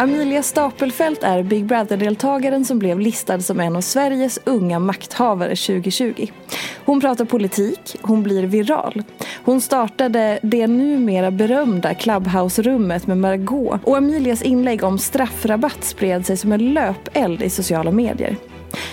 [0.00, 6.26] Amelia Stapelfelt är Big Brother-deltagaren som blev listad som en av Sveriges unga makthavare 2020.
[6.84, 9.02] Hon pratar politik, hon blir viral.
[9.44, 16.36] Hon startade det numera berömda Clubhouse-rummet med Margot och Amelias inlägg om straffrabatt spred sig
[16.36, 18.36] som en löpeld i sociala medier.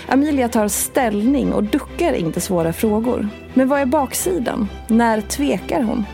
[0.06, 3.28] Amelia tar ställning och duckar inte svåra frågor.
[3.54, 4.68] Men vad är baksidan?
[4.88, 6.04] När tvekar hon?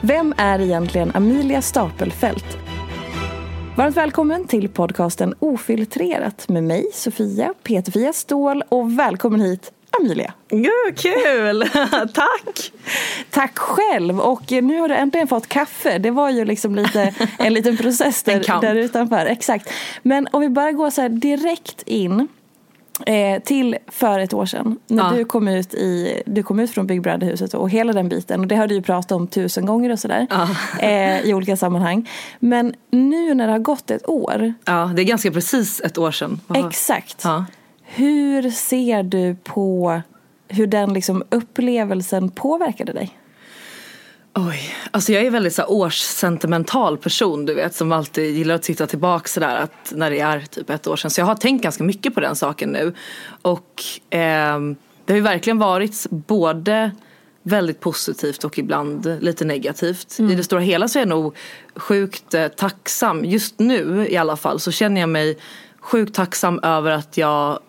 [0.00, 2.67] Vem är egentligen Amelia Stapelfelt?
[3.78, 10.32] Varmt välkommen till podcasten Ofiltrerat med mig, Sofia, Peter-Fia Ståhl och välkommen hit Amelia.
[10.50, 11.68] Gud, kul!
[12.14, 12.72] Tack!
[13.30, 14.20] Tack själv!
[14.20, 15.98] Och nu har du äntligen fått kaffe.
[15.98, 19.26] Det var ju liksom lite, en liten process där, där utanför.
[19.26, 19.70] Exakt.
[20.02, 22.28] Men om vi bara går så direkt in
[23.06, 25.18] Eh, till för ett år sedan när ja.
[25.18, 28.46] du kom ut i, du kom ut från Big Brother-huset och hela den biten och
[28.46, 30.48] det har du ju pratat om tusen gånger och sådär ja.
[30.80, 32.08] eh, i olika sammanhang.
[32.38, 34.54] Men nu när det har gått ett år.
[34.64, 36.40] Ja, det är ganska precis ett år sedan.
[36.48, 36.68] Aha.
[36.68, 37.20] Exakt.
[37.24, 37.44] Ja.
[37.82, 40.00] Hur ser du på
[40.48, 43.18] hur den liksom upplevelsen påverkade dig?
[44.34, 48.86] Oj, alltså jag är väldigt så årssentimental person du vet som alltid gillar att titta
[48.86, 51.10] tillbaka sådär att när det är typ ett år sedan.
[51.10, 52.94] Så jag har tänkt ganska mycket på den saken nu.
[53.42, 54.60] Och eh,
[55.04, 56.90] det har ju verkligen varit både
[57.42, 60.18] väldigt positivt och ibland lite negativt.
[60.18, 60.32] Mm.
[60.32, 61.36] I det stora hela så är jag nog
[61.76, 63.24] sjukt eh, tacksam.
[63.24, 65.38] Just nu i alla fall så känner jag mig
[65.80, 67.60] sjukt tacksam över att jag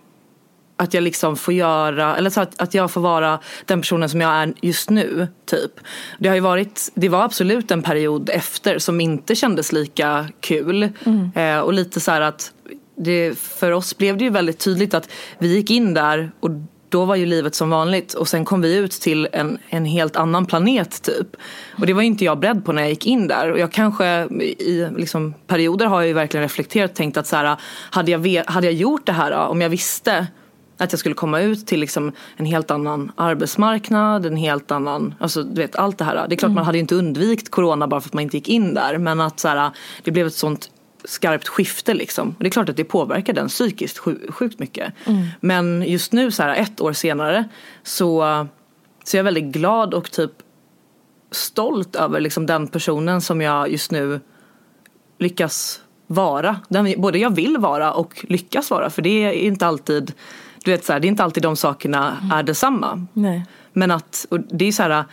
[0.80, 4.22] att jag liksom får göra, eller så att, att jag får vara den personen som
[4.22, 5.28] jag är just nu.
[5.46, 5.72] Typ.
[6.20, 10.90] Det har ju varit, det var absolut en period efter som inte kändes lika kul.
[11.04, 11.32] Mm.
[11.36, 12.52] Eh, och lite så att
[12.96, 16.50] det, för oss blev det ju väldigt tydligt att vi gick in där och
[16.90, 20.16] då var ju livet som vanligt och sen kom vi ut till en, en helt
[20.16, 21.28] annan planet typ.
[21.80, 23.52] Och det var inte jag beredd på när jag gick in där.
[23.52, 24.06] Och jag kanske
[24.60, 27.58] i liksom, perioder har jag ju verkligen reflekterat och tänkt att så här,
[27.92, 30.28] hade, jag, hade jag gjort det här om jag visste
[30.80, 35.44] att jag skulle komma ut till liksom en helt annan arbetsmarknad, en helt annan, alltså
[35.44, 36.28] du vet allt det här.
[36.28, 36.56] Det är klart mm.
[36.56, 39.22] man hade ju inte undvikit corona bara för att man inte gick in där men
[39.22, 39.72] att så här,
[40.04, 40.72] det blev ett sånt
[41.04, 42.28] skarpt skifte liksom.
[42.38, 43.98] Och det är klart att det påverkar den psykiskt
[44.30, 44.94] sjukt mycket.
[45.06, 45.28] Mm.
[45.42, 47.50] Men just nu så här ett år senare
[47.84, 48.48] så,
[49.04, 50.32] så är jag väldigt glad och typ
[51.32, 54.20] stolt över liksom den personen som jag just nu
[55.18, 56.60] lyckas vara.
[56.70, 60.14] Den, både jag vill vara och lyckas vara för det är inte alltid
[60.64, 62.32] du vet så här, det är inte alltid de sakerna mm.
[62.38, 63.06] är detsamma.
[63.14, 63.46] Nej.
[63.74, 65.06] Men att, och det är så här,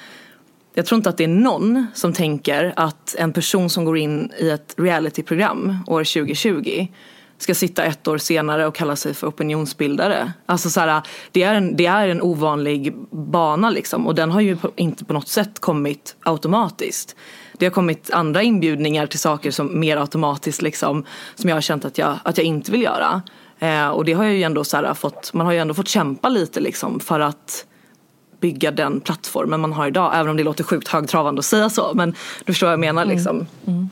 [0.74, 4.32] jag tror inte att det är någon som tänker att en person som går in
[4.38, 6.86] i ett realityprogram år 2020
[7.38, 10.32] ska sitta ett år senare och kalla sig för opinionsbildare.
[10.46, 11.02] Alltså så här,
[11.32, 15.12] det, är en, det är en ovanlig bana liksom och den har ju inte på
[15.12, 17.16] något sätt kommit automatiskt.
[17.58, 21.04] Det har kommit andra inbjudningar till saker som mer automatiskt liksom
[21.34, 23.22] som jag har känt att jag, att jag inte vill göra.
[23.58, 25.88] Eh, och det har jag ju ändå så här, fått, man har ju ändå fått
[25.88, 27.66] kämpa lite liksom för att
[28.40, 30.12] bygga den plattformen man har idag.
[30.14, 31.90] Även om det låter sjukt högtravande att säga så.
[31.94, 32.14] Men
[32.44, 33.02] du förstår vad jag menar.
[33.02, 33.16] Mm.
[33.16, 33.36] Liksom.
[33.36, 33.48] Mm.
[33.66, 33.88] Mm.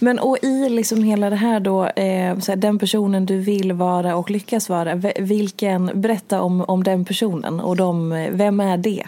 [0.00, 3.72] Men och i liksom hela det här då, eh, så här, den personen du vill
[3.72, 4.94] vara och lyckas vara.
[5.18, 9.06] Vilken, berätta om, om den personen och de, vem är det?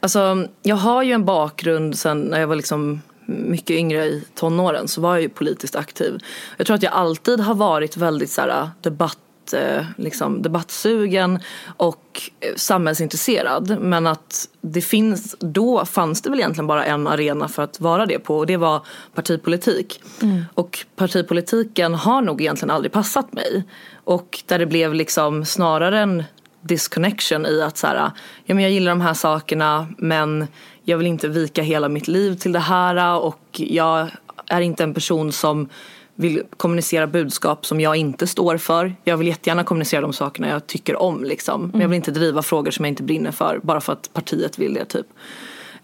[0.00, 4.88] Alltså, jag har ju en bakgrund sen när jag var liksom mycket yngre i tonåren
[4.88, 6.18] så var jag ju politiskt aktiv.
[6.56, 9.18] Jag tror att jag alltid har varit väldigt så här, debatt
[9.52, 11.38] Eh, liksom, debattsugen
[11.76, 13.78] och eh, samhällsintresserad.
[13.80, 18.06] Men att det finns, då fanns det väl egentligen bara en arena för att vara
[18.06, 20.02] det på och det var partipolitik.
[20.22, 20.44] Mm.
[20.54, 23.64] Och partipolitiken har nog egentligen aldrig passat mig.
[24.04, 26.24] Och där det blev liksom snarare en
[26.60, 28.10] disconnection i att så här,
[28.44, 30.46] ja, men jag gillar de här sakerna men
[30.88, 34.10] jag vill inte vika hela mitt liv till det här och jag
[34.46, 35.68] är inte en person som
[36.14, 38.94] vill kommunicera budskap som jag inte står för.
[39.04, 41.70] Jag vill jättegärna kommunicera de sakerna jag tycker om liksom.
[41.72, 44.58] Men jag vill inte driva frågor som jag inte brinner för bara för att partiet
[44.58, 45.06] vill det typ.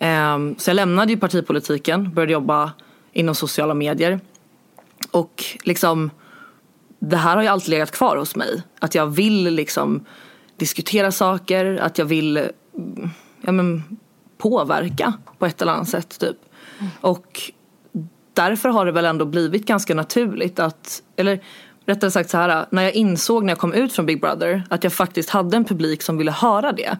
[0.00, 2.72] Um, så jag lämnade ju partipolitiken, började jobba
[3.12, 4.20] inom sociala medier.
[5.10, 6.10] Och liksom
[6.98, 8.62] det här har ju alltid legat kvar hos mig.
[8.78, 10.04] Att jag vill liksom
[10.56, 12.48] diskutera saker, att jag vill
[13.42, 13.82] ja, men,
[14.42, 16.36] påverka på ett eller annat sätt typ.
[16.78, 16.90] Mm.
[17.00, 17.40] Och
[18.32, 21.40] därför har det väl ändå blivit ganska naturligt att, eller
[21.86, 24.84] rättare sagt så här, när jag insåg när jag kom ut från Big Brother att
[24.84, 26.98] jag faktiskt hade en publik som ville höra det.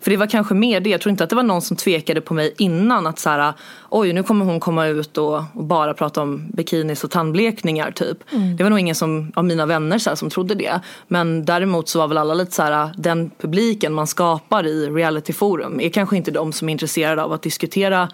[0.00, 2.20] För det var kanske mer det, jag tror inte att det var någon som tvekade
[2.20, 3.52] på mig innan att så här,
[3.88, 8.18] oj nu kommer hon komma ut och, och bara prata om bikinis och tandblekningar typ.
[8.32, 8.56] Mm.
[8.56, 10.80] Det var nog ingen som, av mina vänner så här, som trodde det.
[11.08, 15.80] Men däremot så var väl alla lite så här, den publiken man skapar i realityforum
[15.80, 18.08] är kanske inte de som är intresserade av att diskutera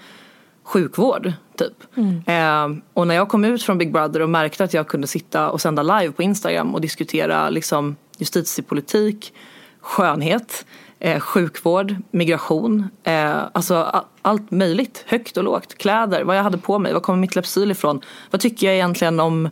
[0.64, 1.32] sjukvård.
[1.58, 1.96] Typ.
[1.96, 2.22] Mm.
[2.26, 5.50] Eh, och när jag kom ut från Big Brother och märkte att jag kunde sitta
[5.50, 9.32] och sända live på Instagram och diskutera liksom, justitiepolitik,
[9.80, 10.66] skönhet,
[10.98, 16.78] eh, sjukvård, migration, eh, alltså allt möjligt, högt och lågt, kläder, vad jag hade på
[16.78, 18.00] mig, var kommer mitt läppsyl ifrån,
[18.30, 19.50] vad tycker jag egentligen om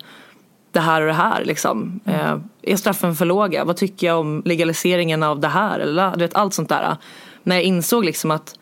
[0.73, 2.00] det här och det här liksom.
[2.05, 3.64] Eh, är straffen för låga?
[3.64, 5.81] Vad tycker jag om legaliseringen av det här?
[5.81, 6.96] Eller, du vet, allt sånt där.
[7.43, 8.55] När jag insåg liksom att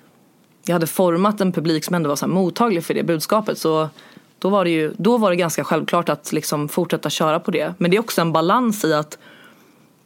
[0.64, 3.88] jag hade format en publik som ändå var så mottaglig för det budskapet så
[4.38, 7.74] då var det, ju, då var det ganska självklart att liksom fortsätta köra på det.
[7.78, 9.18] Men det är också en balans i att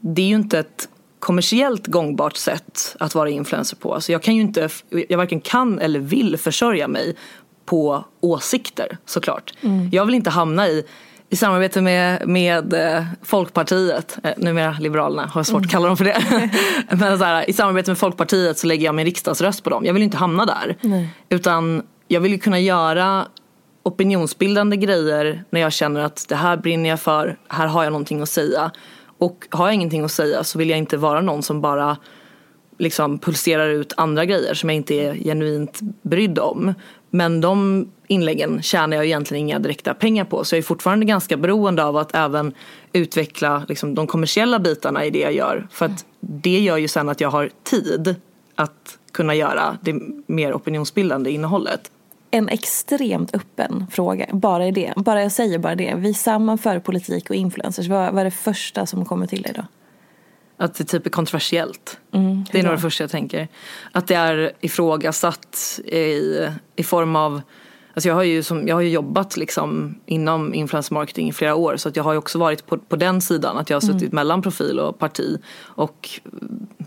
[0.00, 0.88] det är ju inte ett
[1.26, 3.94] kommersiellt gångbart sätt att vara influencer på.
[3.94, 4.68] Alltså jag kan ju inte,
[5.08, 7.16] jag varken kan eller vill försörja mig
[7.64, 9.52] på åsikter såklart.
[9.60, 9.90] Mm.
[9.92, 10.84] Jag vill inte hamna i
[11.28, 15.96] i samarbete med, med eh, Folkpartiet, eh, numera Liberalerna har jag svårt att kalla dem
[15.96, 16.22] för det.
[16.96, 19.84] Men så här, i samarbete med Folkpartiet så lägger jag min riksdagsröst på dem.
[19.84, 20.76] Jag vill inte hamna där.
[20.80, 21.08] Nej.
[21.28, 23.26] Utan jag vill ju kunna göra
[23.82, 28.22] opinionsbildande grejer när jag känner att det här brinner jag för, här har jag någonting
[28.22, 28.70] att säga.
[29.18, 31.96] Och har jag ingenting att säga så vill jag inte vara någon som bara
[32.78, 36.74] liksom pulserar ut andra grejer som jag inte är genuint brydd om.
[37.10, 41.36] Men de inläggen tjänar jag egentligen inga direkta pengar på så jag är fortfarande ganska
[41.36, 42.52] beroende av att även
[42.92, 45.66] utveckla liksom, de kommersiella bitarna i det jag gör.
[45.70, 48.14] För att det gör ju sen att jag har tid
[48.54, 49.94] att kunna göra det
[50.26, 51.90] mer opinionsbildande innehållet.
[52.36, 54.92] En extremt öppen fråga, bara i det.
[54.96, 55.94] Bara jag säger bara det.
[55.96, 57.88] Vi sammanför politik och influencers.
[57.88, 59.64] Vad, vad är det första som kommer till dig då?
[60.56, 61.98] Att det typ är kontroversiellt.
[62.12, 63.48] Mm, det är nog det första jag tänker.
[63.92, 67.42] Att det är ifrågasatt i, i form av
[67.96, 71.54] Alltså jag, har ju som, jag har ju jobbat liksom inom influencer marketing i flera
[71.54, 73.80] år så att jag har ju också varit på, på den sidan att jag har
[73.80, 74.14] suttit mm.
[74.14, 76.08] mellan profil och parti och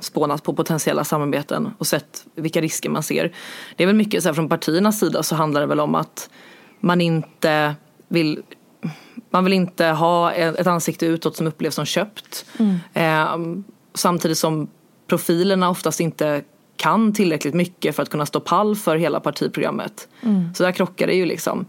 [0.02, 3.36] spånat på potentiella samarbeten och sett vilka risker man ser.
[3.76, 6.30] Det är väl mycket så här, från partiernas sida så handlar det väl om att
[6.80, 7.76] man inte
[8.08, 8.42] vill
[9.30, 12.46] man vill inte ha ett ansikte utåt som upplevs som köpt.
[12.60, 12.80] Mm.
[12.94, 13.64] Eh,
[13.94, 14.68] samtidigt som
[15.08, 16.44] profilerna oftast inte
[16.80, 20.08] kan tillräckligt mycket för att kunna stå pall för hela partiprogrammet.
[20.22, 20.54] Mm.
[20.54, 21.66] Så där krockar det ju liksom.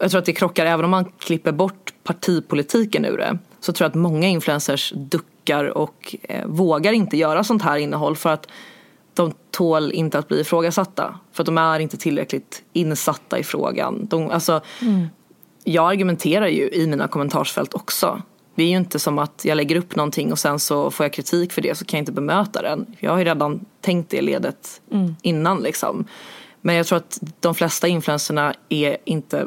[0.00, 3.38] Jag tror att det krockar även om man klipper bort partipolitiken ur det.
[3.60, 8.16] Så tror jag att många influencers duckar och eh, vågar inte göra sånt här innehåll
[8.16, 8.48] för att
[9.14, 11.14] de tål inte att bli ifrågasatta.
[11.32, 14.06] För att de är inte tillräckligt insatta i frågan.
[14.06, 15.08] De, alltså, mm
[15.68, 18.22] jag argumenterar ju i mina kommentarsfält också.
[18.58, 21.12] Det är ju inte som att jag lägger upp någonting och sen så får jag
[21.12, 22.86] kritik för det så kan jag inte bemöta den.
[22.98, 25.16] Jag har ju redan tänkt det ledet mm.
[25.22, 26.04] innan liksom.
[26.60, 29.46] Men jag tror att de flesta influenserna är inte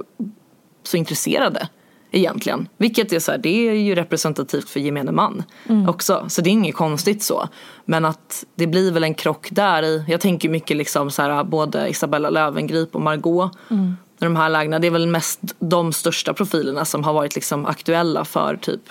[0.84, 1.70] så intresserade
[2.12, 2.68] Egentligen.
[2.78, 5.44] Vilket är så här, det är ju representativt för gemene man
[5.88, 6.26] också.
[6.30, 7.48] Så det är inget konstigt så.
[7.86, 11.44] Men att det blir väl en krock där i, jag tänker mycket liksom så här,
[11.44, 13.98] både Isabella Löwengrip och Margot mm.
[14.20, 18.26] de här lägena, det är väl mest de största profilerna som har varit liksom aktuella
[18.26, 18.82] för typ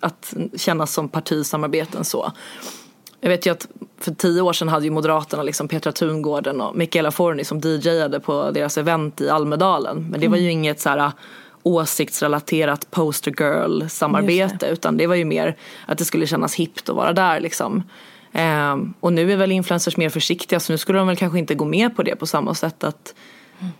[0.00, 2.32] att kännas som partisamarbeten så.
[3.20, 3.66] Jag vet ju att
[3.98, 8.20] för tio år sedan hade ju Moderaterna liksom Petra Tungården och Michaela Forni som DJade
[8.20, 10.06] på deras event i Almedalen.
[10.10, 10.58] Men det var ju mm.
[10.58, 11.12] inget så här
[11.62, 16.96] åsiktsrelaterat poster girl samarbete utan det var ju mer att det skulle kännas hippt att
[16.96, 17.82] vara där liksom.
[18.72, 21.54] Um, och nu är väl influencers mer försiktiga så nu skulle de väl kanske inte
[21.54, 23.14] gå med på det på samma sätt att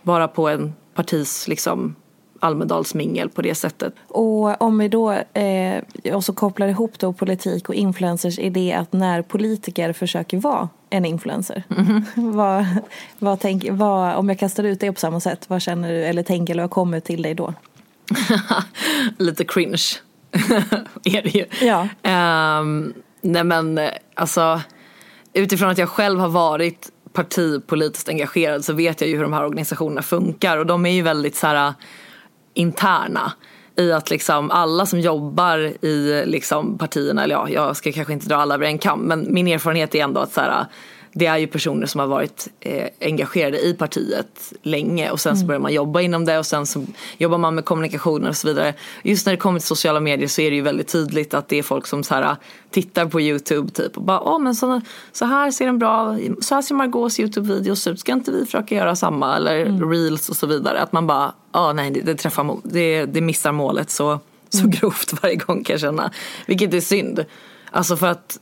[0.01, 1.95] vara på en partis liksom
[2.39, 3.93] Almedalsmingel på det sättet.
[4.07, 8.93] Och om vi då eh, också kopplar ihop då politik och influencers är det att
[8.93, 11.63] när politiker försöker vara en influencer.
[11.69, 12.03] Mm -hmm.
[12.15, 12.65] vad,
[13.19, 16.23] vad tänk, vad, om jag kastar ut det på samma sätt, vad känner du eller
[16.23, 17.53] tänker eller vad kommer till dig då?
[19.17, 19.83] Lite cringe
[21.03, 21.45] är det ju.
[21.61, 21.87] Ja.
[22.59, 23.79] Um, nej men
[24.13, 24.61] alltså
[25.33, 29.45] utifrån att jag själv har varit partipolitiskt engagerad så vet jag ju hur de här
[29.45, 31.73] organisationerna funkar och de är ju väldigt så här
[32.55, 33.31] interna
[33.77, 38.27] i att liksom alla som jobbar i liksom partierna, eller ja, jag ska kanske inte
[38.27, 40.65] dra alla över en kam, men min erfarenhet är ändå att så här,
[41.17, 45.39] det är ju personer som har varit eh, engagerade i partiet länge och sen mm.
[45.39, 46.85] så börjar man jobba inom det och sen så
[47.17, 48.73] jobbar man med kommunikationer och så vidare.
[49.03, 51.59] Just när det kommer till sociala medier så är det ju väldigt tydligt att det
[51.59, 52.35] är folk som så här,
[52.71, 54.81] tittar på YouTube typ och bara åh men så,
[55.11, 58.75] så här ser en bra, så här ser Margaux YouTube-videos ut, ska inte vi försöka
[58.75, 59.89] göra samma eller mm.
[59.91, 60.81] reels och så vidare.
[60.81, 64.19] Att man bara, åh nej det, det träffar, det, det missar målet så,
[64.49, 64.71] så mm.
[64.71, 66.11] grovt varje gång kan jag känna.
[66.47, 67.25] Vilket är synd.
[67.71, 68.39] Alltså för att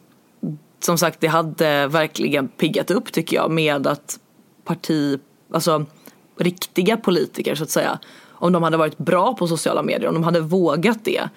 [0.85, 4.19] som sagt det hade verkligen piggat upp tycker jag med att
[4.63, 5.19] parti,
[5.53, 5.85] alltså
[6.39, 7.99] riktiga politiker så att säga,
[8.31, 11.29] om de hade varit bra på sociala medier, om de hade vågat det.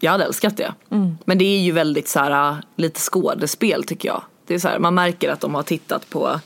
[0.00, 0.74] Jag hade älskat det.
[0.90, 1.18] Mm.
[1.24, 4.22] Men det är ju väldigt så här, lite skådespel tycker jag.
[4.46, 6.40] Det är så här, man märker att de har tittat på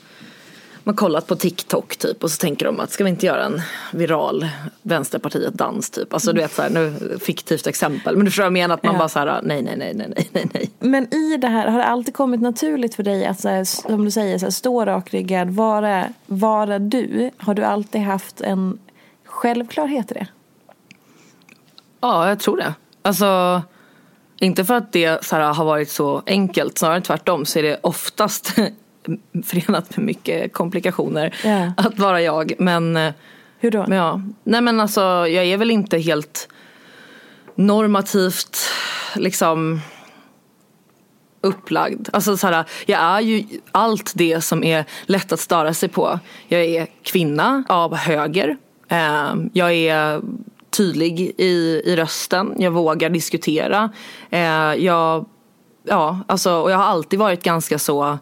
[0.85, 3.61] man kollat på TikTok typ och så tänker de att ska vi inte göra en
[3.93, 4.47] viral
[4.81, 6.13] Vänsterpartiet dans typ.
[6.13, 8.15] Alltså du vet så här, nu fiktivt exempel.
[8.15, 8.99] Men du förstår vad jag menar att man ja.
[8.99, 10.71] bara så här nej nej nej nej nej nej.
[10.79, 14.05] Men i det här har det alltid kommit naturligt för dig att så här, som
[14.05, 17.31] du säger så här, stå rakryggad, vara, vara du.
[17.37, 18.79] Har du alltid haft en
[19.25, 20.27] självklarhet i det?
[22.01, 22.73] Ja, jag tror det.
[23.01, 23.61] Alltså
[24.39, 27.79] inte för att det så här, har varit så enkelt, snarare tvärtom så är det
[27.81, 28.55] oftast
[29.45, 31.71] förenat med mycket komplikationer yeah.
[31.77, 32.53] att vara jag.
[32.59, 33.13] Men, eh,
[33.59, 33.85] Hur då?
[33.87, 36.49] Men ja, nej men alltså jag är väl inte helt
[37.55, 38.57] normativt
[39.15, 39.81] liksom
[41.41, 42.09] upplagd.
[42.13, 46.19] Alltså så här, jag är ju allt det som är lätt att störa sig på.
[46.47, 48.57] Jag är kvinna av höger.
[48.87, 50.21] Ehm, jag är
[50.69, 52.55] tydlig i, i rösten.
[52.57, 53.89] Jag vågar diskutera.
[54.29, 55.25] Ehm, jag,
[55.83, 58.17] ja, alltså, och jag har alltid varit ganska så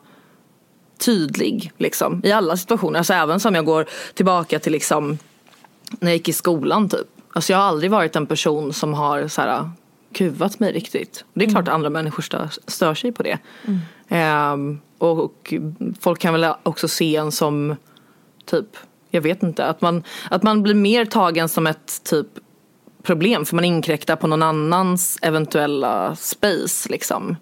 [1.06, 2.98] tydlig liksom, i alla situationer.
[3.00, 5.18] Alltså även som jag går tillbaka till liksom,
[6.00, 7.08] när jag gick i skolan typ.
[7.34, 9.70] Alltså jag har aldrig varit en person som har så här,
[10.14, 11.26] kuvat mig riktigt.
[11.34, 11.76] Det är klart mm.
[11.76, 13.38] andra människor stör, stör sig på det.
[13.66, 13.80] Mm.
[14.10, 15.54] Ehm, och, och,
[16.00, 17.76] folk kan väl också se en som
[18.46, 18.78] typ,
[19.10, 22.28] jag vet inte, att man, att man blir mer tagen som ett typ
[23.04, 27.36] problem för man inkräktar på någon annans eventuella space liksom.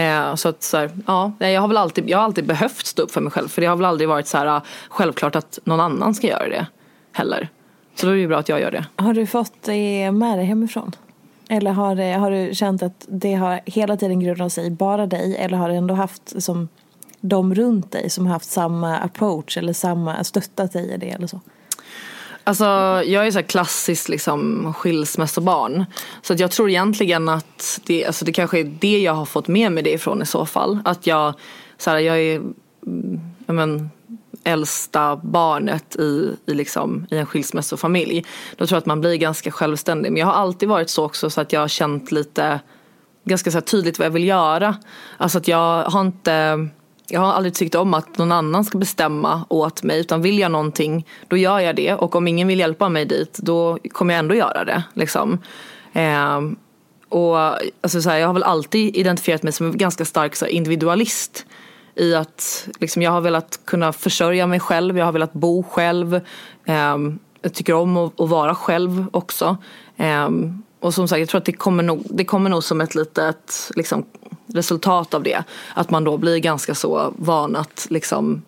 [0.00, 3.02] Eh, så att så här, ja, jag har väl alltid, jag har alltid behövt stå
[3.02, 5.58] upp för mig själv för det har väl aldrig varit så här ah, självklart att
[5.64, 6.66] någon annan ska göra det
[7.12, 7.48] heller.
[7.94, 8.86] Så då är det ju bra att jag gör det.
[8.96, 10.92] Har du fått det med dig hemifrån?
[11.48, 15.36] Eller har, har du känt att det har hela tiden grundat sig i bara dig
[15.36, 16.68] eller har du ändå haft som
[17.20, 21.26] de runt dig som har haft samma approach eller samma stöttat dig i det eller
[21.26, 21.40] så?
[22.50, 22.64] Alltså
[23.10, 25.84] jag är så här klassiskt liksom skilsmässobarn.
[26.22, 29.48] Så att jag tror egentligen att det, alltså det kanske är det jag har fått
[29.48, 30.78] med mig det ifrån i så fall.
[30.84, 31.34] Att jag,
[31.78, 33.90] så här, jag är mm, jag men,
[34.44, 38.24] äldsta barnet i, i, liksom, i en skilsmässofamilj.
[38.56, 40.12] Då tror jag att man blir ganska självständig.
[40.12, 42.60] Men jag har alltid varit så också så att jag har känt lite
[43.24, 44.76] ganska så tydligt vad jag vill göra.
[45.16, 46.68] Alltså att jag har inte
[47.10, 50.50] jag har aldrig tyckt om att någon annan ska bestämma åt mig utan vill jag
[50.50, 54.18] någonting då gör jag det och om ingen vill hjälpa mig dit då kommer jag
[54.18, 54.82] ändå göra det.
[54.94, 55.38] Liksom.
[55.92, 56.40] Eh,
[57.08, 57.38] och
[57.80, 60.52] alltså, så här, Jag har väl alltid identifierat mig som en ganska stark så här,
[60.52, 61.46] individualist
[61.94, 66.14] i att liksom, jag har velat kunna försörja mig själv, jag har velat bo själv.
[66.64, 66.96] Eh,
[67.42, 69.56] jag tycker om att, att vara själv också.
[69.96, 70.28] Eh,
[70.80, 73.70] och som sagt, jag tror att det kommer nog, det kommer nog som ett litet
[73.76, 74.04] liksom,
[74.54, 75.42] resultat av det.
[75.74, 78.42] Att man då blir ganska så van att liksom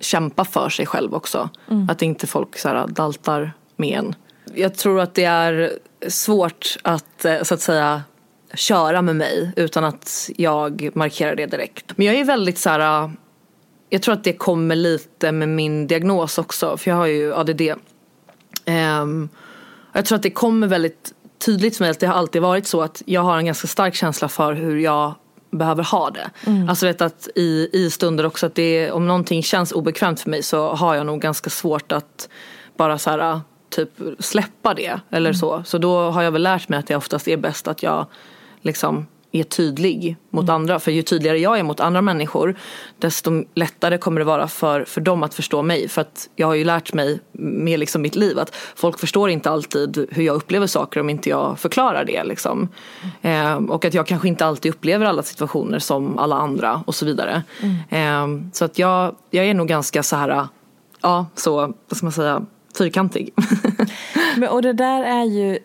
[0.00, 1.48] kämpa för sig själv också.
[1.70, 1.90] Mm.
[1.90, 4.14] Att inte folk så här daltar med en.
[4.54, 5.72] jag tror att det är
[6.08, 8.02] svårt att eh, så att säga
[8.54, 11.92] köra med mig utan att jag markerar det direkt.
[11.96, 13.10] Men jag är väldigt så här.
[13.90, 17.60] Jag tror att det kommer lite med min diagnos också för jag har ju ADD.
[17.60, 17.78] Um,
[18.64, 19.28] ehm,
[19.92, 22.82] jag tror att det kommer väldigt tydligt för mig att det har alltid varit så
[22.82, 25.14] att jag har en ganska stark känsla för hur jag
[25.50, 26.30] behöver ha det.
[26.46, 26.68] Mm.
[26.68, 30.42] Alltså vet att i, i stunder också att det, om någonting känns obekvämt för mig
[30.42, 32.28] så har jag nog ganska svårt att
[32.76, 33.40] bara så här
[33.70, 35.34] typ släppa det eller mm.
[35.34, 35.62] så.
[35.64, 38.06] Så då har jag väl lärt mig att det oftast är bäst att jag
[38.60, 40.54] liksom är tydlig mot mm.
[40.54, 40.78] andra.
[40.78, 42.56] För ju tydligare jag är mot andra människor
[42.98, 45.88] desto lättare kommer det vara för, för dem att förstå mig.
[45.88, 49.50] För att jag har ju lärt mig med liksom mitt liv att folk förstår inte
[49.50, 52.24] alltid hur jag upplever saker om inte jag förklarar det.
[52.24, 52.68] Liksom.
[53.22, 53.66] Mm.
[53.66, 57.06] Eh, och att jag kanske inte alltid upplever alla situationer som alla andra och så
[57.06, 57.42] vidare.
[57.62, 58.44] Mm.
[58.44, 60.46] Eh, så att jag, jag är nog ganska så här,
[61.00, 61.56] ja så,
[61.88, 62.42] vad ska man säga,
[62.78, 63.34] fyrkantig.
[64.36, 65.58] Men, och det där är ju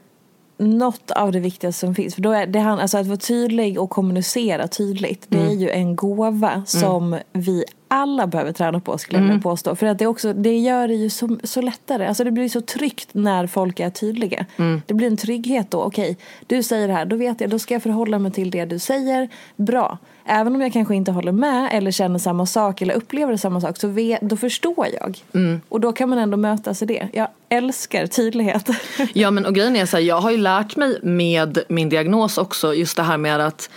[0.58, 2.16] något av det viktigaste som finns.
[2.16, 5.26] För då är det, alltså att vara tydlig och kommunicera tydligt.
[5.30, 5.60] Det är mm.
[5.60, 6.66] ju en gåva mm.
[6.66, 7.24] som mm.
[7.32, 9.42] vi alla behöver träna på skulle jag mm.
[9.42, 9.76] påstå.
[9.76, 12.08] För att det, också, det gör det ju så, så lättare.
[12.08, 14.46] Alltså det blir så tryggt när folk är tydliga.
[14.58, 14.82] Mm.
[14.86, 15.82] Det blir en trygghet då.
[15.82, 16.18] Okej,
[16.48, 18.80] du säger det här, då vet jag, då ska jag förhålla mig till det du
[18.80, 19.30] säger.
[19.56, 19.98] Bra.
[20.26, 23.78] Även om jag kanske inte håller med eller känner samma sak eller upplever samma sak
[23.78, 25.24] så vet, då förstår jag.
[25.34, 25.62] Mm.
[25.70, 27.08] Och då kan man ändå mötas i det.
[27.14, 28.70] Jag älskar tydlighet.
[29.14, 32.38] Ja men och grejen är så här, jag har ju lärt mig med min diagnos
[32.38, 33.70] också just det här med att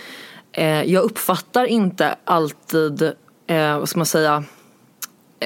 [0.51, 3.01] eh, jag uppfattar inte alltid
[3.47, 4.43] eh, vad ska man säga,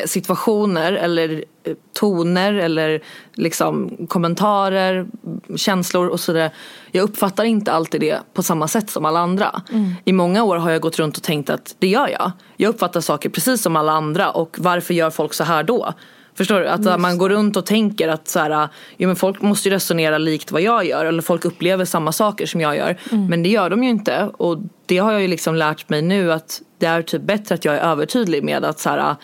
[0.06, 3.02] situationer eller eh, toner eller
[3.34, 5.08] liksom kommentarer,
[5.56, 6.52] känslor och sådär.
[6.92, 9.62] Jag uppfattar inte alltid det på samma sätt som alla andra.
[9.72, 9.94] Mm.
[10.06, 12.32] I många år har jag gått runt och tänkt att det gör jag.
[12.58, 15.94] Jag uppfattar saker precis som alla andra och varför gör folk så här då?
[16.34, 16.68] Förstår du?
[16.68, 17.00] Att Just.
[17.00, 18.68] man går runt och tänker att så här,
[18.98, 21.06] ja, men folk måste ju resonera likt vad jag gör.
[21.06, 22.98] Eller folk upplever samma saker som jag gör.
[23.12, 23.26] Mm.
[23.26, 24.30] Men det gör de ju inte.
[24.38, 27.66] Och det har jag ju liksom lärt mig nu att det är typ bättre att
[27.66, 29.16] jag är övertydlig med att så här,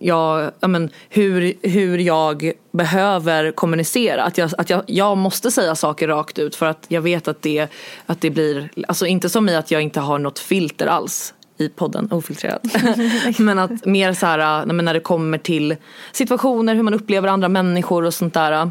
[0.00, 4.22] jag, ja, men, hur, hur jag behöver kommunicera.
[4.22, 7.42] Att, jag, att jag, jag måste säga saker rakt ut för att jag vet att
[7.42, 7.68] det,
[8.06, 11.68] att det blir, alltså inte som i att jag inte har något filter alls i
[11.68, 12.62] podden Ofiltrerat.
[13.38, 15.76] men att mer så här, när det kommer till
[16.12, 18.70] situationer, hur man upplever andra människor och sånt där.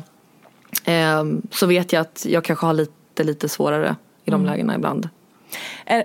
[0.85, 4.51] Eh, så vet jag att jag kanske har lite, lite svårare i de mm.
[4.51, 5.09] lägena ibland.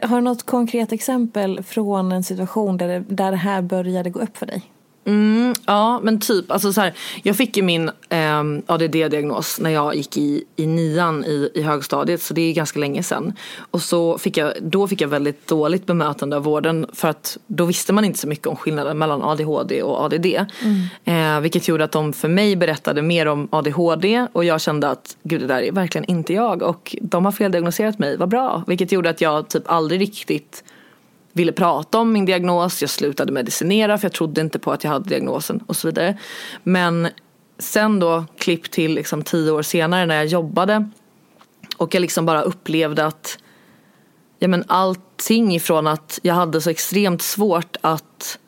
[0.03, 4.21] Har du något konkret exempel från en situation där det, där det här började gå
[4.21, 4.63] upp för dig?
[5.05, 9.95] Mm, ja men typ, alltså så här, jag fick ju min eh, ADD-diagnos när jag
[9.95, 13.33] gick i, i nian i, i högstadiet så det är ganska länge sedan.
[13.71, 17.65] Och så fick jag, då fick jag väldigt dåligt bemötande av vården för att då
[17.65, 20.27] visste man inte så mycket om skillnaden mellan ADHD och ADD.
[20.27, 21.37] Mm.
[21.37, 25.17] Eh, vilket gjorde att de för mig berättade mer om ADHD och jag kände att
[25.23, 28.65] gud det där är verkligen inte jag och de har feldiagnoserat mig, vad bra.
[28.67, 30.65] Vilket gjorde att jag typ aldrig riktigt
[31.33, 34.91] ville prata om min diagnos, jag slutade medicinera för jag trodde inte på att jag
[34.91, 36.19] hade diagnosen och så vidare.
[36.63, 37.09] Men
[37.59, 40.91] sen då klipp till liksom tio år senare när jag jobbade
[41.77, 43.39] och jag liksom bara upplevde att
[44.39, 48.39] ja men allting ifrån att jag hade så extremt svårt att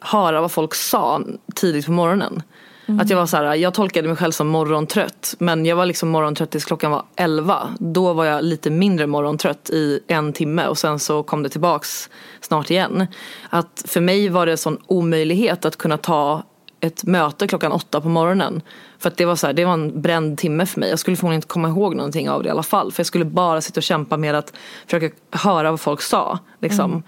[0.00, 1.22] höra vad folk sa
[1.54, 2.42] tidigt på morgonen
[2.88, 3.00] Mm.
[3.00, 5.34] Att jag var så här, jag tolkade mig själv som morgontrött.
[5.38, 7.68] Men jag var liksom morgontrött tills klockan var 11.
[7.78, 12.10] Då var jag lite mindre morgontrött i en timme och sen så kom det tillbaks
[12.40, 13.06] snart igen.
[13.50, 16.42] Att för mig var det en sån omöjlighet att kunna ta
[16.80, 18.62] ett möte klockan åtta på morgonen.
[18.98, 20.90] För att det var, så här, det var en bränd timme för mig.
[20.90, 22.92] Jag skulle förmodligen inte komma ihåg någonting av det i alla fall.
[22.92, 24.52] För jag skulle bara sitta och kämpa med att
[24.86, 26.38] försöka höra vad folk sa.
[26.60, 26.90] Liksom.
[26.90, 27.02] Mm.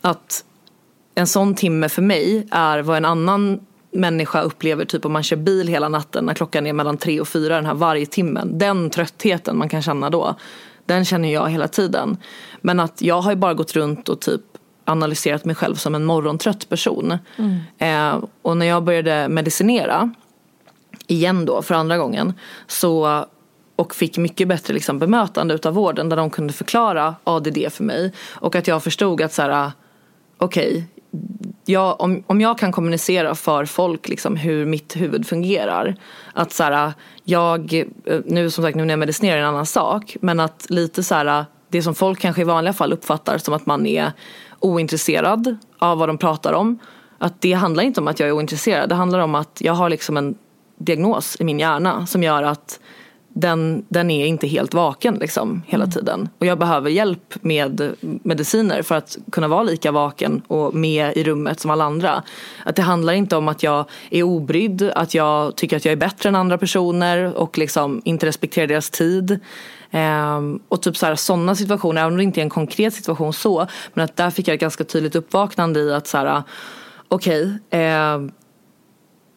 [0.00, 0.44] Att
[1.14, 3.60] en sån timme för mig är vad en annan
[3.98, 7.28] människa upplever typ om man kör bil hela natten när klockan är mellan tre och
[7.28, 8.58] fyra den här varje timmen.
[8.58, 10.34] Den tröttheten man kan känna då.
[10.86, 12.16] Den känner jag hela tiden.
[12.60, 14.40] Men att jag har ju bara gått runt och typ
[14.84, 17.18] analyserat mig själv som en morgontrött person.
[17.36, 17.58] Mm.
[17.78, 20.10] Eh, och när jag började medicinera
[21.06, 22.32] igen då för andra gången
[22.66, 23.24] så
[23.76, 28.12] och fick mycket bättre liksom, bemötande utav vården där de kunde förklara ADD för mig
[28.34, 29.72] och att jag förstod att så här
[30.38, 30.84] okej, okay,
[31.68, 35.96] jag, om, om jag kan kommunicera för folk liksom hur mitt huvud fungerar.
[36.34, 36.92] Att så här,
[37.24, 40.16] jag, eh, nu som sagt nu när jag medicinerar är en annan sak.
[40.20, 43.66] Men att lite så här, det som folk kanske i vanliga fall uppfattar som att
[43.66, 44.12] man är
[44.60, 46.78] ointresserad av vad de pratar om.
[47.18, 48.88] Att det handlar inte om att jag är ointresserad.
[48.88, 50.34] Det handlar om att jag har liksom en
[50.78, 52.80] diagnos i min hjärna som gör att
[53.40, 55.92] den, den är inte helt vaken liksom hela mm.
[55.92, 56.28] tiden.
[56.38, 61.24] Och jag behöver hjälp med mediciner för att kunna vara lika vaken och med i
[61.24, 62.22] rummet som alla andra.
[62.64, 65.96] Att det handlar inte om att jag är obrydd, att jag tycker att jag är
[65.96, 69.40] bättre än andra personer och liksom inte respekterar deras tid.
[69.90, 74.04] Um, och typ sådana situationer, även om det inte är en konkret situation så, men
[74.04, 76.42] att där fick jag ett ganska tydligt uppvaknande i att så här,
[77.08, 78.18] okej, okay, eh,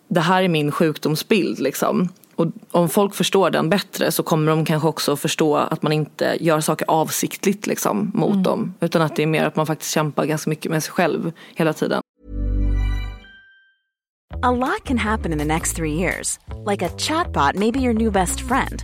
[0.08, 2.10] det här är min sjukdomsbild liksom.
[2.36, 6.38] Och om folk förstår den bättre så kommer de kanske också förstå att man inte
[6.40, 8.44] gör saker avsiktligt liksom, mot mm.
[8.44, 8.74] dem.
[8.80, 11.74] Utan att det är mer att man faktiskt kämpar ganska mycket med sig själv hela
[11.74, 12.02] tiden.
[14.44, 16.40] A lot can happen in the next three years.
[16.66, 18.84] Like a chatbot may be your new best friend.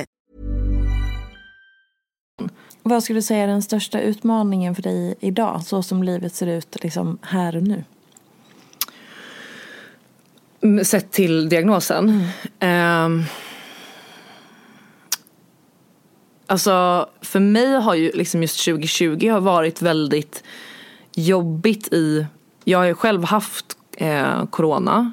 [2.83, 6.47] Vad skulle du säga är den största utmaningen för dig idag, så som livet ser
[6.47, 7.83] ut liksom här och nu?
[10.63, 12.23] Mm, sett till diagnosen?
[12.59, 13.05] Mm.
[13.05, 13.23] Um,
[16.47, 20.43] alltså, för mig har ju liksom just 2020 har varit väldigt
[21.15, 22.25] jobbigt i...
[22.63, 25.11] Jag har ju själv haft eh, corona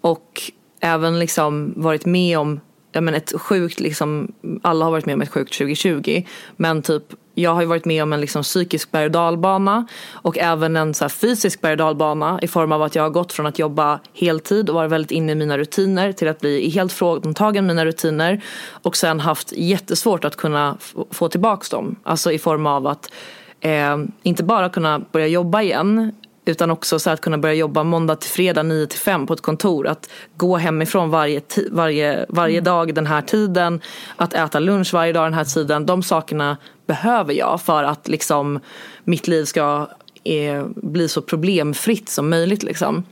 [0.00, 0.42] och
[0.80, 2.60] även liksom varit med om
[2.94, 6.24] ja, men ett sjukt, liksom, alla har varit med om ett sjukt 2020.
[6.56, 7.02] Men typ
[7.34, 10.94] jag har ju varit med om en liksom psykisk berg och dalbana och även en
[10.94, 14.00] så fysisk berg och dalbana i form av att jag har gått från att jobba
[14.14, 18.44] heltid och vara väldigt inne i mina rutiner till att bli helt fråntagen mina rutiner
[18.70, 20.76] och sen haft jättesvårt att kunna
[21.10, 21.96] få tillbaka dem.
[22.02, 23.12] Alltså i form av att
[23.60, 26.12] eh, inte bara kunna börja jobba igen
[26.44, 29.40] utan också så att kunna börja jobba måndag till fredag 9 till 5 på ett
[29.40, 29.86] kontor.
[29.86, 32.64] Att gå hemifrån varje, varje, varje mm.
[32.64, 33.80] dag den här tiden.
[34.16, 35.86] Att äta lunch varje dag den här tiden.
[35.86, 38.60] De sakerna behöver jag för att liksom
[39.04, 39.88] mitt liv ska
[40.24, 42.62] eh, bli så problemfritt som möjligt.
[42.62, 43.04] Liksom.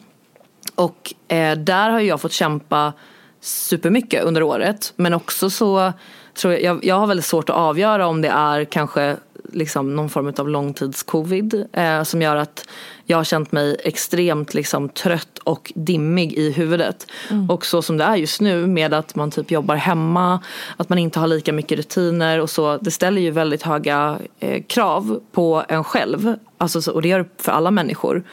[0.75, 2.93] Och eh, där har jag fått kämpa
[3.41, 4.93] supermycket under året.
[4.97, 5.93] Men också så
[6.35, 9.17] tror jag, jag, jag har väldigt svårt att avgöra om det är kanske
[9.53, 12.69] liksom någon form av långtidscovid eh, som gör att
[13.05, 17.07] jag har känt mig extremt liksom, trött och dimmig i huvudet.
[17.31, 17.51] Mm.
[17.51, 20.41] Och så som det är just nu med att man typ jobbar hemma,
[20.77, 22.77] att man inte har lika mycket rutiner och så.
[22.77, 26.35] Det ställer ju väldigt höga eh, krav på en själv.
[26.59, 28.25] Alltså, och det gör det för alla människor.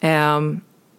[0.00, 0.40] Eh,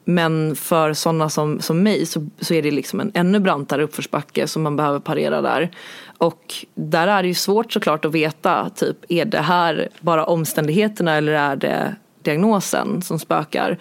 [0.05, 4.47] men för sådana som, som mig så, så är det liksom en ännu brantare uppförsbacke
[4.47, 5.71] som man behöver parera där.
[6.17, 11.15] Och där är det ju svårt såklart att veta, typ, är det här bara omständigheterna
[11.15, 13.77] eller är det diagnosen som spökar?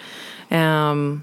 [0.51, 1.23] Um,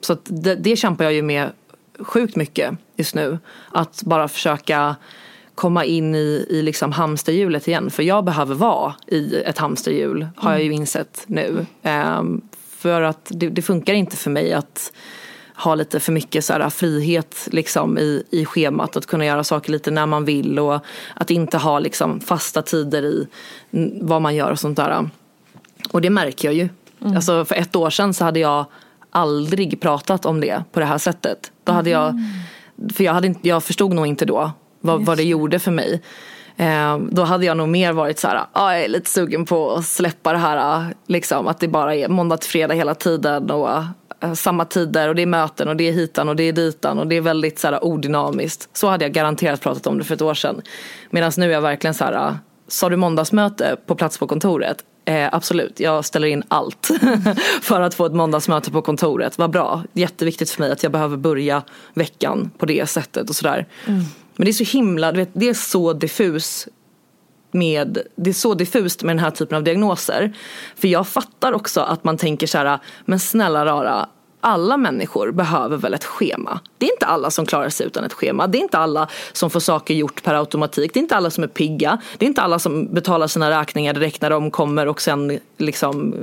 [0.00, 1.50] så det, det kämpar jag ju med
[1.98, 3.38] sjukt mycket just nu.
[3.70, 4.96] Att bara försöka
[5.54, 7.90] komma in i, i liksom hamsterhjulet igen.
[7.90, 10.80] För jag behöver vara i ett hamsterhjul har jag ju mm.
[10.80, 11.66] insett nu.
[11.82, 12.42] Um,
[12.84, 14.92] för att det, det, funkar inte för mig att
[15.54, 18.96] ha lite för mycket så här, frihet liksom, i, i schemat.
[18.96, 23.02] Att kunna göra saker lite när man vill och att inte ha liksom, fasta tider
[23.02, 23.28] i
[24.00, 25.10] vad man gör och sånt där.
[25.90, 26.68] Och det märker jag ju.
[27.00, 27.16] Mm.
[27.16, 28.64] Alltså för ett år sedan så hade jag
[29.10, 31.52] aldrig pratat om det på det här sättet.
[31.64, 32.90] Då hade jag, Mm.
[32.94, 36.02] för jag, hade inte, jag förstod nog inte då vad, vad det gjorde för mig.
[36.56, 39.72] Ehm, då hade jag nog mer varit så här, ah, jag är lite sugen på
[39.74, 43.50] att släppa det här, ah, liksom, att det bara är måndag till fredag hela tiden
[43.50, 43.70] och
[44.20, 46.98] eh, samma tider och det är möten och det är hitan och det är ditan
[46.98, 48.68] och det är väldigt så här, odynamiskt.
[48.72, 50.62] Så hade jag garanterat pratat om det för ett år sedan.
[51.10, 52.34] Medan nu är jag verkligen så här, ah,
[52.68, 54.84] sa du måndagsmöte på plats på kontoret?
[55.06, 56.90] Eh, absolut, jag ställer in allt
[57.62, 59.38] för att få ett måndagsmöte på kontoret.
[59.38, 61.62] Vad bra, jätteviktigt för mig att jag behöver börja
[61.94, 63.66] veckan på det sättet och sådär.
[63.86, 64.04] Mm.
[64.36, 66.68] Men det är så himla, du vet, det är så diffus
[67.50, 70.36] med, det är så diffust med den här typen av diagnoser.
[70.76, 74.08] För jag fattar också att man tänker så här, men snälla rara,
[74.40, 76.60] alla människor behöver väl ett schema.
[76.78, 78.46] Det är inte alla som klarar sig utan ett schema.
[78.46, 80.94] Det är inte alla som får saker gjort per automatik.
[80.94, 81.98] Det är inte alla som är pigga.
[82.18, 86.14] Det är inte alla som betalar sina räkningar direkt när de kommer och sen liksom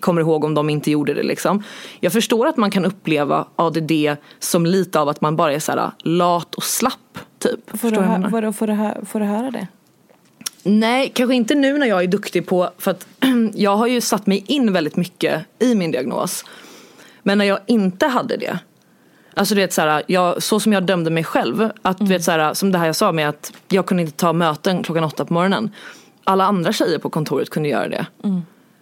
[0.00, 1.22] kommer ihåg om de inte gjorde det.
[1.22, 1.62] Liksom.
[2.00, 3.92] Jag förstår att man kan uppleva ADD
[4.38, 7.18] som lite av att man bara är så här lat och slapp.
[7.40, 7.78] Typ.
[7.80, 9.66] Får du, hö- vadå, får, du hö- får du höra det?
[10.62, 13.06] Nej, kanske inte nu när jag är duktig på, för att
[13.54, 16.44] jag har ju satt mig in väldigt mycket i min diagnos.
[17.22, 18.58] Men när jag inte hade det,
[19.34, 22.24] alltså du vet så, här, jag, så som jag dömde mig själv, att du vet
[22.24, 25.04] så här, som det här jag sa med att jag kunde inte ta möten klockan
[25.04, 25.70] åtta på morgonen.
[26.24, 28.06] Alla andra tjejer på kontoret kunde göra det.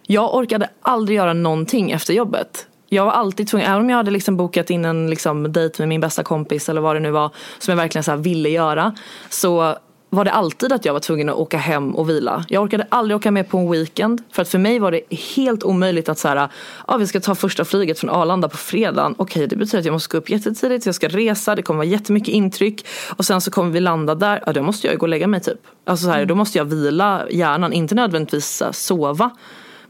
[0.07, 2.67] Jag orkade aldrig göra någonting efter jobbet.
[2.89, 5.89] Jag var alltid tvungen, även om jag hade liksom bokat in en liksom dejt med
[5.89, 8.95] min bästa kompis eller vad det nu var som jag verkligen så ville göra.
[9.29, 9.75] Så
[10.09, 12.45] var det alltid att jag var tvungen att åka hem och vila.
[12.47, 14.23] Jag orkade aldrig åka med på en weekend.
[14.31, 15.01] För att för mig var det
[15.35, 16.49] helt omöjligt att så här,
[16.85, 19.15] ah, vi ska ta första flyget från Arlanda på fredagen.
[19.17, 21.87] Okej, det betyder att jag måste gå upp jättetidigt, jag ska resa, det kommer vara
[21.87, 22.85] jättemycket intryck.
[23.17, 25.27] Och sen så kommer vi landa där, ja då måste jag ju gå och lägga
[25.27, 25.59] mig typ.
[25.85, 29.29] Alltså så här, då måste jag vila hjärnan, inte nödvändigtvis sova.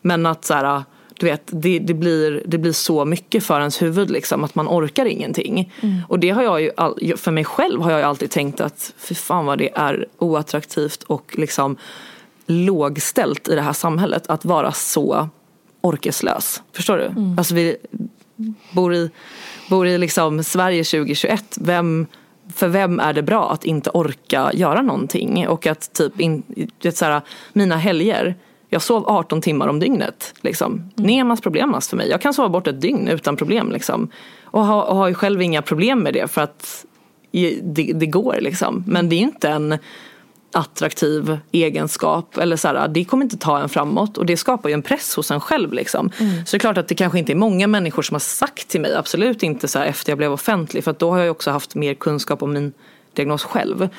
[0.02, 0.84] Men att så här,
[1.20, 4.68] du vet, det, det, blir, det blir så mycket för ens huvud liksom, att man
[4.68, 5.74] orkar ingenting.
[6.08, 9.16] Och det har jag ju, all, för mig själv har jag alltid tänkt att fy
[9.16, 11.78] fan vad det är oattraktivt och liksom
[12.46, 15.30] lågställt i det här samhället att vara så
[15.82, 16.62] orkeslös.
[16.74, 17.36] Förstår du?
[17.38, 17.78] Alltså vi
[18.72, 19.10] bor i,
[19.70, 21.58] bor i liksom Sverige 2021.
[21.62, 22.08] Vem,
[22.54, 25.48] för vem är det bra att inte orka göra någonting?
[25.48, 26.44] Och att typ, in,
[26.82, 27.22] vet, så här,
[27.54, 28.36] mina helger,
[28.70, 30.34] jag sov 18 timmar om dygnet.
[30.42, 30.92] Liksom.
[30.96, 32.10] Nemas problemas för mig.
[32.10, 33.72] Jag kan sova bort ett dygn utan problem.
[33.72, 34.10] Liksom.
[34.44, 36.86] Och, ha, och har ju själv inga problem med det för att
[37.62, 38.84] det, det går liksom.
[38.88, 39.78] Men det är inte en
[40.54, 42.38] attraktiv egenskap.
[42.38, 45.16] Eller så här, det kommer inte ta en framåt och det skapar ju en press
[45.16, 45.74] hos en själv.
[45.74, 46.10] Liksom.
[46.18, 48.82] Så det är klart att det kanske inte är många människor som har sagt till
[48.82, 50.84] mig, absolut inte så här efter jag blev offentlig.
[50.84, 52.74] För att då har jag också haft mer kunskap om min
[53.14, 53.90] diagnos själv.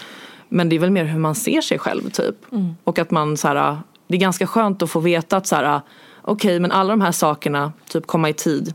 [0.49, 2.37] Men det är väl mer hur man ser sig själv typ.
[2.85, 3.79] Och att man så här,
[4.11, 5.81] det är ganska skönt att få veta att så här,
[6.23, 8.75] okej men alla de här sakerna, typ komma i tid.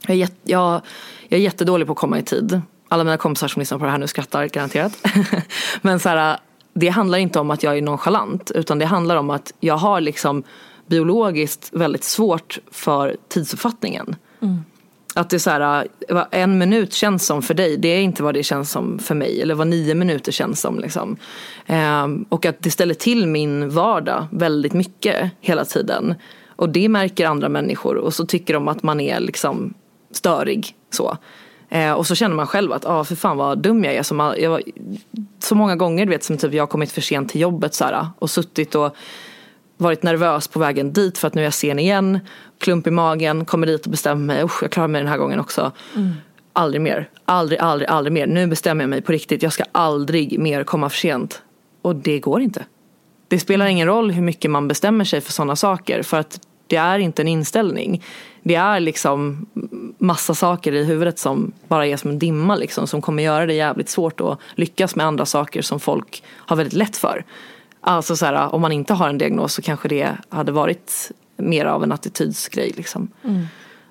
[0.00, 0.80] Jag är, jätt, jag,
[1.28, 2.60] jag är jättedålig på att komma i tid.
[2.88, 5.06] Alla mina kompisar som lyssnar på det här nu skrattar garanterat.
[5.82, 6.38] Men så här,
[6.74, 10.00] det handlar inte om att jag är nonchalant utan det handlar om att jag har
[10.00, 10.42] liksom
[10.86, 14.16] biologiskt väldigt svårt för tidsuppfattningen.
[14.40, 14.64] Mm.
[15.14, 18.00] Att det är så här, äh, vad en minut känns som för dig, det är
[18.00, 19.42] inte vad det känns som för mig.
[19.42, 20.78] Eller vad nio minuter känns som.
[20.78, 21.16] Liksom.
[21.66, 26.14] Ehm, och att det ställer till min vardag väldigt mycket hela tiden.
[26.56, 29.74] Och det märker andra människor och så tycker de att man är liksom
[30.10, 30.74] störig.
[30.90, 31.16] Så.
[31.68, 34.02] Eh, och så känner man själv att, ah, för fan vad dum jag är.
[34.02, 34.62] Som jag,
[35.38, 37.84] så många gånger du vet som typ jag har kommit för sent till jobbet så
[37.84, 38.96] här, och suttit och
[39.82, 42.20] varit nervös på vägen dit för att nu är jag sen igen.
[42.58, 45.40] Klump i magen, kommer dit och bestämmer mig, usch jag klarar mig den här gången
[45.40, 45.72] också.
[46.52, 48.26] Aldrig mer, aldrig, aldrig, aldrig mer.
[48.26, 51.42] Nu bestämmer jag mig på riktigt, jag ska aldrig mer komma för sent.
[51.82, 52.64] Och det går inte.
[53.28, 56.76] Det spelar ingen roll hur mycket man bestämmer sig för sådana saker för att det
[56.76, 58.02] är inte en inställning.
[58.42, 59.46] Det är liksom
[59.98, 63.54] massa saker i huvudet som bara är som en dimma liksom som kommer göra det
[63.54, 67.24] jävligt svårt att lyckas med andra saker som folk har väldigt lätt för.
[67.84, 71.64] Alltså så här, om man inte har en diagnos så kanske det hade varit mer
[71.64, 73.08] av en attitydsgrej liksom.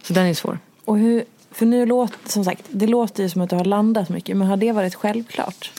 [0.03, 0.59] Så den är svår.
[0.85, 4.09] Och hur, för nu låter, som sagt, det låter ju som att du har landat
[4.09, 5.71] mycket, men har det varit självklart?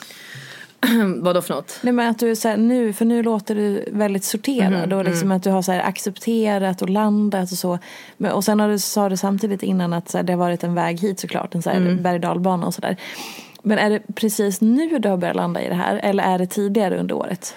[1.16, 1.78] Vad då för något?
[1.82, 5.04] Nej men att du så här, nu, för nu låter du väldigt sorterad Mhm, och
[5.04, 5.36] liksom mm.
[5.36, 7.78] att du har så här accepterat och landat och så.
[8.16, 10.64] Men, och sen har du, sa du samtidigt innan att så här, det har varit
[10.64, 12.02] en väg hit såklart, en så här Mm.
[12.02, 12.96] berg och dalbana och sådär.
[13.62, 16.46] Men är det precis nu du har börjat landa i det här eller är det
[16.46, 17.54] tidigare under året?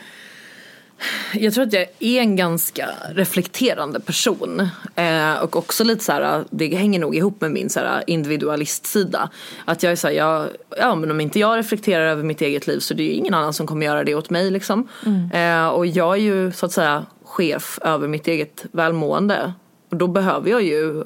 [1.33, 4.67] Jag tror att jag är en ganska reflekterande person.
[4.95, 9.29] Eh, och också lite så här, det hänger nog ihop med min så här individualistsida.
[9.65, 12.67] Att jag är så här, jag, ja men om inte jag reflekterar över mitt eget
[12.67, 14.87] liv så det är ju ingen annan som kommer göra det åt mig liksom.
[15.33, 19.53] Eh, och jag är ju så att säga chef över mitt eget välmående.
[19.89, 21.03] Och då behöver jag ju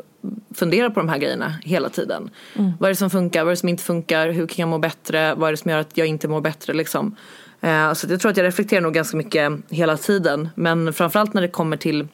[0.55, 2.29] fundera på de här grejerna hela tiden.
[2.55, 2.71] Mm.
[2.79, 4.77] Vad är det som funkar, vad är det som inte funkar, hur kan jag må
[4.77, 7.15] bättre, vad är det som gör att jag inte mår bättre liksom.
[7.61, 10.49] Eh, så jag tror att jag reflekterar nog ganska mycket hela tiden.
[10.55, 12.07] Men framförallt när det kommer till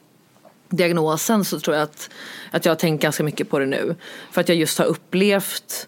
[0.70, 2.10] diagnosen så tror jag att,
[2.52, 3.96] att jag har tänkt ganska mycket på det nu.
[4.32, 5.88] För att jag just har upplevt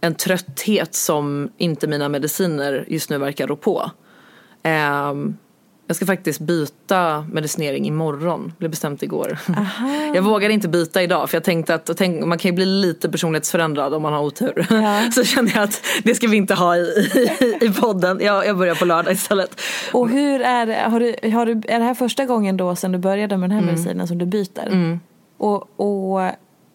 [0.00, 3.90] en trötthet som inte mina mediciner just nu verkar rå på.
[4.62, 5.36] Ehm,
[5.92, 9.38] jag ska faktiskt byta medicinering imorgon, blev bestämt igår.
[10.14, 13.08] Jag vågade inte byta idag för jag tänkte att tänk, man kan ju bli lite
[13.08, 14.66] personlighetsförändrad om man har otur.
[15.12, 18.18] Så kände jag att det ska vi inte ha i, i, i podden.
[18.22, 19.60] Jag, jag börjar på lördag istället.
[19.92, 22.92] Och hur är det, har du, har du, är det här första gången då sen
[22.92, 23.74] du började med den här Mm.
[23.74, 24.66] medicinen som du byter?
[24.66, 25.00] Mm.
[25.38, 26.20] Och, och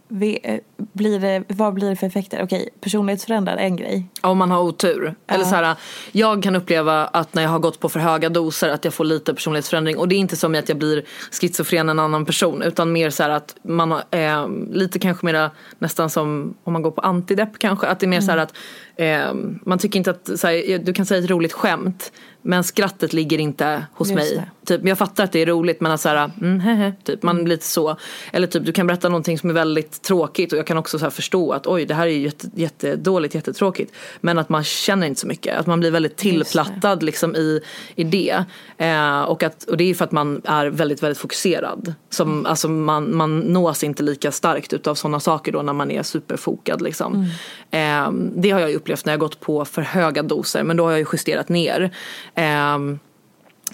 [0.09, 2.43] blir det, vad blir det för effekter?
[2.43, 4.09] Okej, personlighetsförändrad är en grej.
[4.21, 5.15] Om man har otur.
[5.27, 5.49] Eller Ja.
[5.49, 5.75] så här,
[6.11, 9.03] jag kan uppleva att när jag har gått på för höga doser att jag får
[9.05, 9.97] lite personlighetsförändring.
[9.97, 12.61] Och det är inte som att jag blir schizofren en annan person.
[12.61, 16.81] Utan mer så här att man har, eh, lite kanske mera nästan som om man
[16.81, 17.87] går på antidepp kanske.
[17.87, 18.53] Att det är mer så här att
[18.95, 19.33] eh,
[19.65, 22.11] man tycker inte att, så här, du kan säga ett roligt skämt.
[22.47, 24.49] Men skrattet ligger inte hos Just mig.
[24.65, 27.43] Typ, jag fattar att det är roligt men att så här, mm, hehe, typ, man
[27.43, 27.97] blir lite så.
[28.31, 31.11] Eller typ du kan berätta någonting som är väldigt tråkigt och jag kan också så
[31.11, 33.93] förstå att oj det här är jätte, jättedåligt, jättetråkigt.
[34.21, 35.59] Men att man känner inte så mycket.
[35.59, 37.61] Att man blir väldigt tillplattad liksom i,
[37.95, 38.43] i det.
[38.77, 41.93] Eh, och, att, och det är för att man är väldigt, väldigt fokuserad.
[42.09, 46.03] Som, alltså man, man nås inte lika starkt utav sådana saker då när man är
[46.03, 47.29] superfokad liksom.
[47.71, 50.91] Eh, det har jag upplevt när jag gått på för höga doser men då har
[50.91, 51.91] jag ju justerat ner.
[52.37, 52.99] Ehm,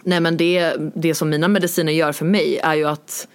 [0.03, 3.27] nej men det, det som mina mediciner gör för mig är ju att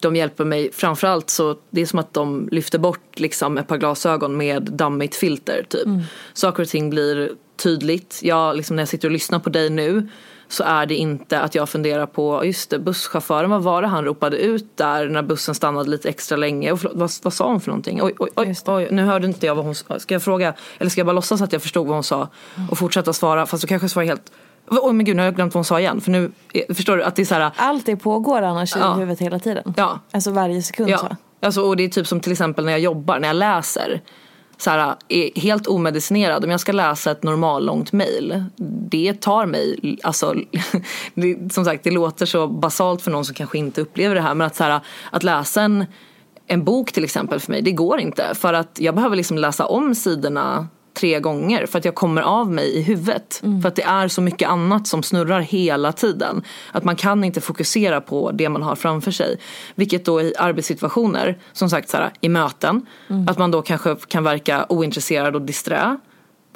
[0.00, 3.76] de hjälper mig framförallt så det är som att de lyfter bort liksom ett par
[3.76, 5.88] glasögon med dammigt filter typ.
[6.34, 8.20] Saker och ting blir tydligt.
[8.22, 10.08] Jag, liksom, när jag sitter och lyssnar på dig nu
[10.48, 14.04] så är det inte att jag funderar på, just det, busschauffören, vad var det han
[14.04, 16.72] ropade ut där när bussen stannade lite extra länge?
[16.72, 18.02] Och förlåt, vad, vad sa hon för någonting?
[18.02, 19.98] Oj, oj, oj, oj, nu hörde inte jag vad hon sa.
[19.98, 22.28] Ska jag fråga, eller ska jag bara låtsas att jag förstod vad hon sa
[22.70, 24.32] och fortsätta svara fast så kanske jag svarar helt
[24.70, 26.00] Oj men gud nu har jag glömt vad hon sa igen.
[26.00, 26.30] För nu,
[26.74, 27.50] förstår du att det är så här.
[27.56, 28.94] Allt det pågår annars Ja.
[28.96, 29.74] i huvudet hela tiden.
[29.76, 30.00] Ja.
[30.10, 31.16] Alltså varje sekund Ja, så.
[31.46, 34.00] alltså, och det är typ som till exempel när jag jobbar, när jag läser.
[34.58, 38.44] Så här, är helt omedicinerad, om jag ska läsa ett normallångt mail.
[38.90, 40.34] Det tar mig, alltså,
[41.14, 44.34] det, som sagt det låter så basalt för någon som kanske inte upplever det här.
[44.34, 45.84] Men att, så här, att läsa en,
[46.46, 48.34] en bok till exempel för mig, det går inte.
[48.34, 52.50] För att jag behöver liksom läsa om sidorna tre gånger för att jag kommer av
[52.52, 53.42] mig i huvudet.
[53.62, 56.42] För att det är så mycket annat som snurrar hela tiden.
[56.72, 59.38] Att man kan inte fokusera på det man har framför sig.
[59.74, 62.86] Vilket då i arbetssituationer, som sagt så här, i möten,
[63.28, 65.96] att man då kanske kan verka ointresserad och disträ.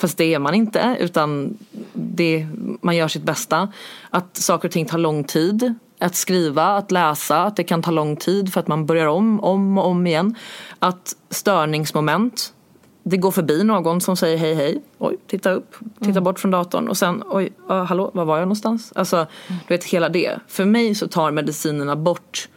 [0.01, 1.59] Fast det är man inte, utan
[1.93, 2.47] det,
[2.83, 3.69] man gör sitt bästa.
[4.11, 5.75] Att saker och ting tar lång tid.
[6.01, 9.41] Att skriva, att läsa, att det kan ta lång tid för att man börjar om,
[9.41, 10.35] om och om igen.
[10.79, 12.53] Att störningsmoment,
[13.03, 16.89] det går förbi någon som säger hej hej, oj, titta upp, titta bort från datorn
[16.89, 18.93] och sen oj, uh, hallå, var var jag någonstans?
[18.95, 20.39] Alltså, du vet hela det.
[20.49, 22.49] För mig så tar medicinerna bort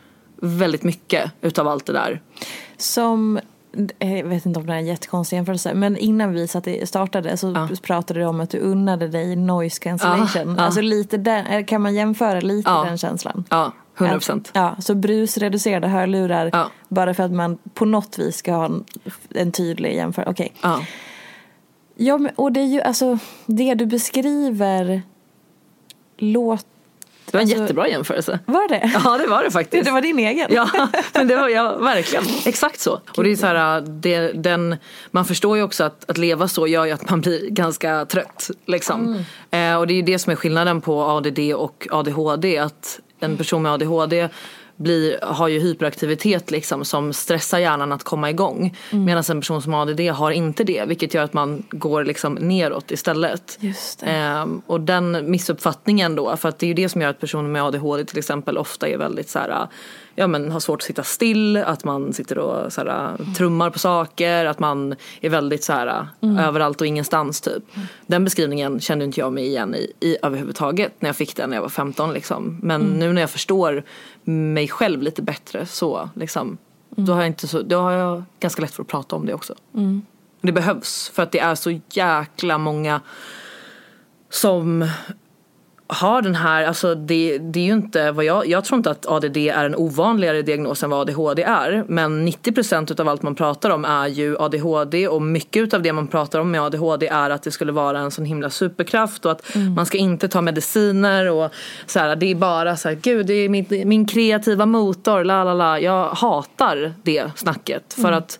[0.41, 2.21] väldigt mycket utav allt det där.
[2.77, 3.39] Som,
[3.99, 6.86] eh, jag vet inte om det är en jättekonstig jämförelse, men innan vi satt i-
[6.86, 10.47] startade så pratade du om att du unnade dig noise cancellation.
[10.49, 10.63] Ja, ja.
[10.63, 12.84] Alltså lite den, eh, kan man jämföra lite Ja.
[12.84, 13.43] den känslan?
[13.49, 14.51] Ja, 100 procent.
[14.53, 16.51] Ja, så brusreducerade hörlurar
[16.88, 18.84] bara för att man på något vis ska ha en,
[19.29, 20.32] en tydlig jämförelse.
[20.32, 20.53] Okej.
[20.62, 20.86] Ja.
[21.95, 25.01] Ja, men, och det är ju alltså det du beskriver
[26.17, 26.65] låt...
[27.25, 28.39] Det var en Alltså- jättebra jämförelse.
[28.45, 28.91] Var det?
[29.03, 29.86] Ja det var det faktiskt.
[29.86, 30.47] Det var din egen?
[30.53, 30.69] Ja,
[31.13, 32.23] men det var jag verkligen.
[32.45, 32.99] Exakt så.
[33.17, 34.75] Och det är så här, det, den,
[35.12, 38.49] man förstår ju också att, att leva så gör ju att man blir ganska trött.
[38.65, 39.23] Liksom.
[39.51, 42.58] Eh, och det är ju det som är skillnaden på ADD och ADHD.
[42.58, 44.30] Att en person med ADHD
[44.76, 48.78] blir, har ju hyperaktivitet liksom, som stressar hjärnan att komma igång.
[48.92, 50.86] Medan en person som har ADD har inte det.
[50.88, 53.60] Vilket gör att man går liksom neråt istället.
[54.04, 57.50] Ehm, och den missuppfattningen då, för att det är ju det som gör att personer
[57.50, 59.68] med ADHD till exempel ofta är väldigt så här,
[60.16, 63.80] ja men har svårt att sitta still, att man sitter och så här, trummar på
[63.80, 66.38] saker, att man är väldigt så här Mm.
[66.38, 67.64] överallt och ingenstans typ.
[68.08, 71.58] Den beskrivningen kände inte jag mig igen i, i överhuvudtaget när jag fick den när
[71.58, 72.60] jag var 15 liksom.
[72.64, 73.00] Men Mm.
[73.00, 73.84] nu när jag förstår
[74.28, 76.58] mig själv lite bättre så liksom,
[76.90, 79.34] då har jag inte så, då har jag ganska lätt för att prata om det
[79.34, 79.56] också.
[79.74, 80.02] Mm.
[80.42, 83.02] Det behövs för att det är så jäkla många
[84.30, 84.90] som
[85.94, 89.06] har den här, alltså det, det är ju inte vad jag, jag tror inte att
[89.06, 91.85] ADD är en ovanligare diagnos än vad ADHD är.
[91.87, 96.08] Men 90% av allt man pratar om är ju ADHD och mycket av det man
[96.08, 99.56] pratar om med ADHD är att det skulle vara en sån himla superkraft och att
[99.56, 99.73] mm.
[99.73, 101.52] man ska inte ta mediciner och
[101.85, 105.44] så här, det är bara så här, gud det är min, min kreativa motor, la
[105.44, 105.79] la la.
[105.79, 108.13] Jag hatar det snacket för mm.
[108.13, 108.39] att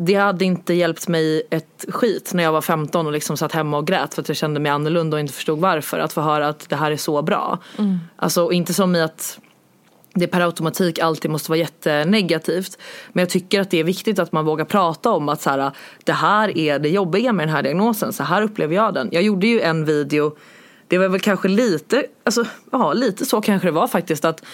[0.00, 3.76] det hade inte hjälpt mig ett skit när jag var 15 och liksom satt hemma
[3.76, 5.98] och grät för att jag kände mig annorlunda och inte förstod varför.
[5.98, 7.58] Att få höra att det här är så bra.
[7.78, 7.98] Mm.
[8.16, 9.38] Alltså inte som i att
[10.14, 12.78] det per automatik alltid måste vara jättenegativt.
[13.12, 15.72] Men jag tycker att det är viktigt att man vågar prata om att så här,
[16.04, 18.12] det här är det jobbiga med den här diagnosen.
[18.12, 19.08] Så här upplever jag den.
[19.12, 20.36] Jag gjorde ju en video,
[20.88, 24.24] det var väl kanske lite, alltså, ja, lite så kanske det var faktiskt.
[24.24, 24.44] att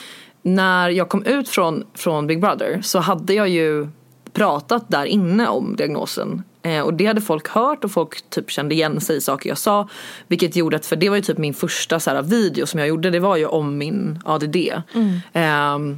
[0.42, 3.88] När jag kom ut från, från Big Brother så hade jag ju
[4.34, 6.42] pratat där inne om diagnosen.
[6.62, 9.58] Eh, och det hade folk hört och folk typ kände igen sig i saker jag
[9.58, 9.88] sa.
[10.28, 12.88] Vilket gjorde att, för det var ju typ min första så här, video som jag
[12.88, 14.56] gjorde, det var ju om min ADD.
[14.94, 15.20] Mm.
[15.32, 15.96] Eh,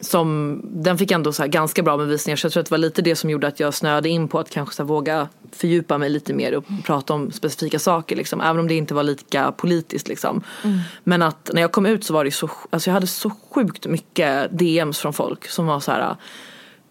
[0.00, 2.78] som, den fick ändå så ganska bra med visningar så jag tror att det var
[2.78, 6.10] lite det som gjorde att jag snöade in på att kanske så våga fördjupa mig
[6.10, 8.40] lite mer och prata om specifika saker liksom.
[8.40, 10.42] Även om det inte var lika politiskt liksom.
[10.64, 10.78] Mm.
[11.04, 13.86] Men att när jag kom ut så var det så, alltså jag hade så sjukt
[13.86, 16.16] mycket DMs från folk som var så här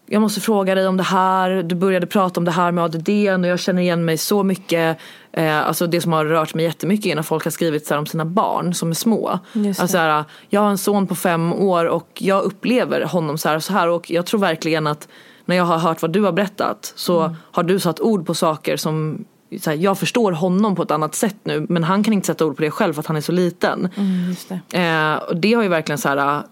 [0.06, 3.08] jag måste fråga dig om det här, du började prata om det här med ADD
[3.08, 4.98] och jag känner igen mig så mycket.
[5.32, 8.06] Eh, alltså det som har rört mig jättemycket är när folk har skrivit så om
[8.06, 9.38] sina barn som är små.
[9.78, 13.56] Alltså här, jag har en son på fem år och jag upplever honom så här
[13.56, 15.08] och så här och jag tror verkligen att
[15.44, 17.36] när jag har hört vad du har berättat så mm.
[17.52, 19.24] har du satt ord på saker som
[19.66, 22.56] här, jag förstår honom på ett annat sätt nu men han kan inte sätta ord
[22.56, 23.88] på det själv för att han är så liten.
[23.96, 24.78] Mm, det.
[24.78, 26.42] Eh, och det har ju verkligen så här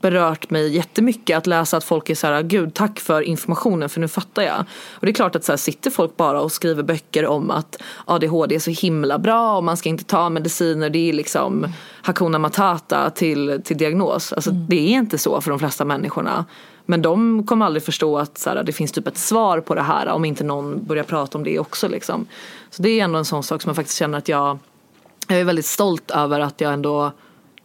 [0.00, 4.00] berört mig jättemycket att läsa att folk är så här, gud tack för informationen för
[4.00, 4.64] nu fattar jag.
[4.90, 7.82] Och det är klart att så här, sitter folk bara och skriver böcker om att
[8.04, 11.66] ADHD är så himla bra och man ska inte ta mediciner, det är liksom
[12.02, 14.32] Hakuna Matata till, till diagnos.
[14.32, 14.66] Alltså mm.
[14.68, 16.44] det är inte så för de flesta människorna.
[16.86, 19.82] Men de kommer aldrig förstå att så här, det finns typ ett svar på det
[19.82, 22.26] här om inte någon börjar prata om det också liksom.
[22.70, 24.58] Så det är ändå en sån sak som jag faktiskt känner att jag,
[25.28, 27.12] jag är väldigt stolt över att jag ändå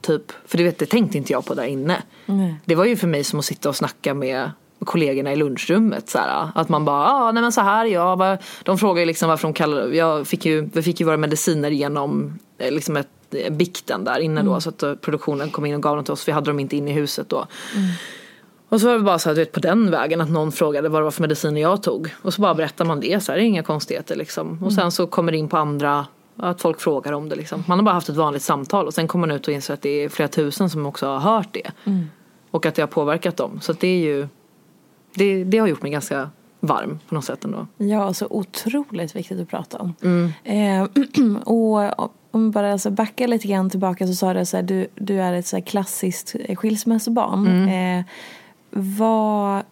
[0.07, 2.03] Typ, för det, vet, det tänkte inte jag på där inne.
[2.25, 2.53] Mm.
[2.65, 4.51] Det var ju för mig som att sitta och snacka med
[4.85, 6.09] kollegorna i lunchrummet.
[6.09, 9.29] Så här, att man bara, ah, nej men så här, ja, de frågar ju liksom
[9.29, 13.07] varför de kallar jag fick ju, Vi fick ju våra mediciner genom eh, liksom ett,
[13.31, 14.53] eh, bikten där inne mm.
[14.53, 14.61] då.
[14.61, 16.27] Så att eh, produktionen kom in och gav dem till oss.
[16.27, 17.47] Vi hade dem inte inne i huset då.
[17.75, 17.89] Mm.
[18.69, 20.89] Och så var det bara så här, du vet, på den vägen att någon frågade
[20.89, 22.15] vad det var för mediciner jag tog.
[22.21, 24.51] Och så bara berättar man det, så här, det är inga konstigheter liksom.
[24.51, 24.71] Och mm.
[24.71, 26.05] sen så kommer det in på andra
[26.37, 27.63] att folk frågar om det liksom.
[27.67, 29.81] Man har bara haft ett vanligt samtal och sen kommer man ut och inser att
[29.81, 31.71] det är flera tusen som också har hört det.
[31.85, 32.09] Mm.
[32.51, 33.59] Och att det har påverkat dem.
[33.61, 34.27] Så det är ju,
[35.15, 36.29] det, det har gjort mig ganska
[36.59, 37.67] varm på något sätt ändå.
[37.77, 39.93] Ja, så otroligt viktigt att prata om.
[40.01, 40.31] Mm.
[40.43, 44.87] Eh, och om vi bara alltså backar lite grann tillbaka så sa du att du,
[44.95, 47.47] du är ett så klassiskt skilsmässobarn.
[47.47, 47.99] Mm.
[47.99, 48.05] Eh,
[48.69, 49.63] vad,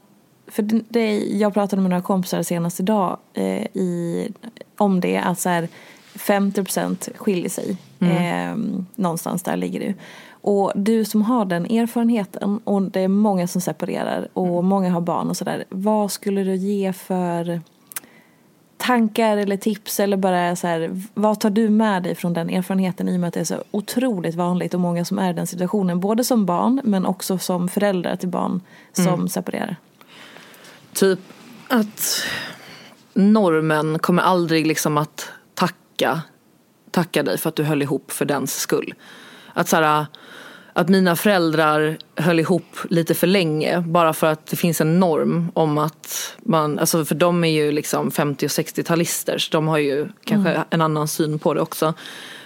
[0.47, 4.27] för det, jag pratade med några kompisar senast idag eh, i,
[4.77, 5.17] om det.
[5.17, 5.67] Att så här,
[6.15, 7.77] 50 procent skiljer sig.
[7.99, 8.15] Mm.
[8.15, 9.93] Eh, någonstans där ligger du.
[10.29, 14.65] Och du som har den erfarenheten och det är många som separerar och mm.
[14.65, 15.65] många har barn och sådär.
[15.69, 17.61] Vad skulle du ge för
[18.77, 23.09] tankar eller tips eller bara så här, vad tar du med dig från den erfarenheten
[23.09, 25.47] i och med att det är så otroligt vanligt och många som är i den
[25.47, 28.61] situationen både som barn men också som föräldrar till barn
[28.93, 29.29] som mm.
[29.29, 29.75] separerar?
[30.93, 31.19] Typ
[31.67, 32.23] att
[33.13, 35.29] normen kommer aldrig liksom att
[35.95, 36.21] tacka,
[36.91, 38.93] tacka dig för att du höll ihop för dens skull.
[39.53, 40.05] Att så här,
[40.73, 45.51] att mina föräldrar höll ihop lite för länge bara för att det finns en norm
[45.53, 49.77] om att man, alltså för de är ju liksom 50 och 60-talister så de har
[49.77, 50.63] ju kanske mm.
[50.69, 51.93] en annan syn på det också.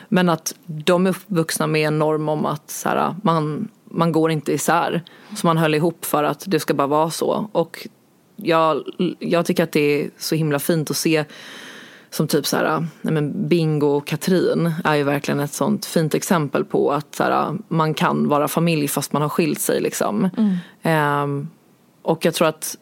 [0.10, 4.32] Men att de är uppvuxna med en norm om att så här, man, man går
[4.32, 5.04] inte isär.
[5.36, 7.50] Så man höll ihop för att det ska bara vara så.
[7.52, 7.88] Och
[8.36, 8.84] jag,
[9.20, 11.26] jag tycker att det är så himla fint att se
[12.12, 16.66] som typ så här, men Bingo och Katrin är ju verkligen ett sånt fint exempel
[16.66, 20.30] på att så här, man kan vara familj fast man har skilt sig liksom.
[20.84, 21.24] Mm.
[21.24, 21.50] Um,
[22.02, 22.78] och jag tror att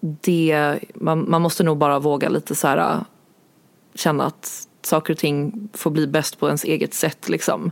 [0.00, 3.04] det, man, man måste nog bara våga lite så här
[3.94, 7.70] känna att saker och ting får bli bäst på ens eget sätt liksom.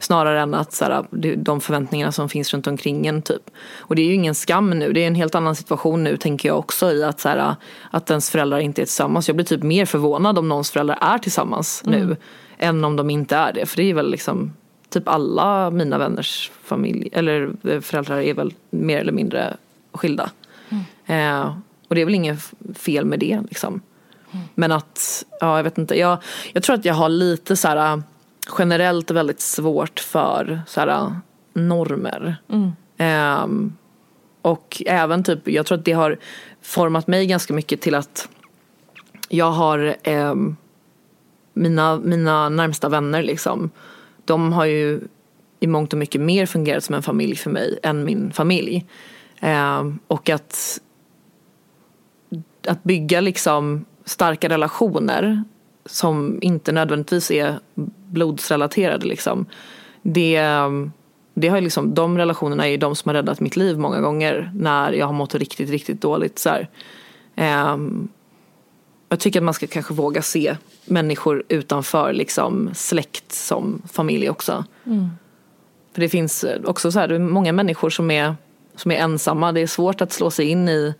[0.00, 1.04] Snarare än att så här,
[1.36, 3.50] de förväntningarna som finns runt omkring en typ.
[3.78, 4.92] Och det är ju ingen skam nu.
[4.92, 7.54] Det är en helt annan situation nu tänker jag också i att, så här,
[7.90, 9.28] att ens föräldrar inte är tillsammans.
[9.28, 12.00] Jag blir typ mer förvånad om någons föräldrar är tillsammans mm.
[12.00, 12.16] nu.
[12.58, 13.66] Än om de inte är det.
[13.66, 14.52] För det är väl liksom
[14.90, 19.56] typ alla mina vänners familj eller eh, föräldrar är väl mer eller mindre
[19.92, 20.30] skilda.
[20.68, 20.84] Mm.
[21.40, 21.56] Eh,
[21.88, 23.82] och det är väl inget fel med det liksom.
[24.32, 24.46] Mm.
[24.54, 25.98] Men att, ja jag vet inte.
[25.98, 26.18] Jag,
[26.52, 28.02] jag tror att jag har lite så här
[28.58, 31.12] generellt väldigt svårt för så här,
[31.52, 32.36] normer.
[32.96, 33.72] Ehm,
[34.42, 36.18] och även typ, jag tror att det har
[36.62, 38.28] format mig ganska mycket till att
[39.28, 40.56] jag har ehm,
[41.52, 43.70] mina, mina närmsta vänner liksom.
[44.24, 45.00] De har ju
[45.60, 48.86] i mångt och mycket mer fungerat som en familj för mig än min familj.
[49.40, 50.80] Ehm, och att,
[52.66, 55.44] att bygga liksom starka relationer
[55.86, 57.58] som inte nödvändigtvis är
[58.06, 59.46] blodsrelaterade liksom.
[60.02, 60.40] Det,
[61.34, 64.92] det har liksom, de relationerna är de som har räddat mitt liv många gånger när
[64.92, 66.38] jag har mått riktigt, riktigt dåligt.
[66.38, 66.56] Så.
[67.36, 68.08] Ehm,
[69.08, 74.64] jag tycker att man ska kanske våga se människor utanför liksom släkt som familj också.
[75.94, 78.36] För det finns också så här, det är många människor som är,
[78.76, 79.52] som är ensamma.
[79.52, 80.94] Det är svårt att slå sig in i,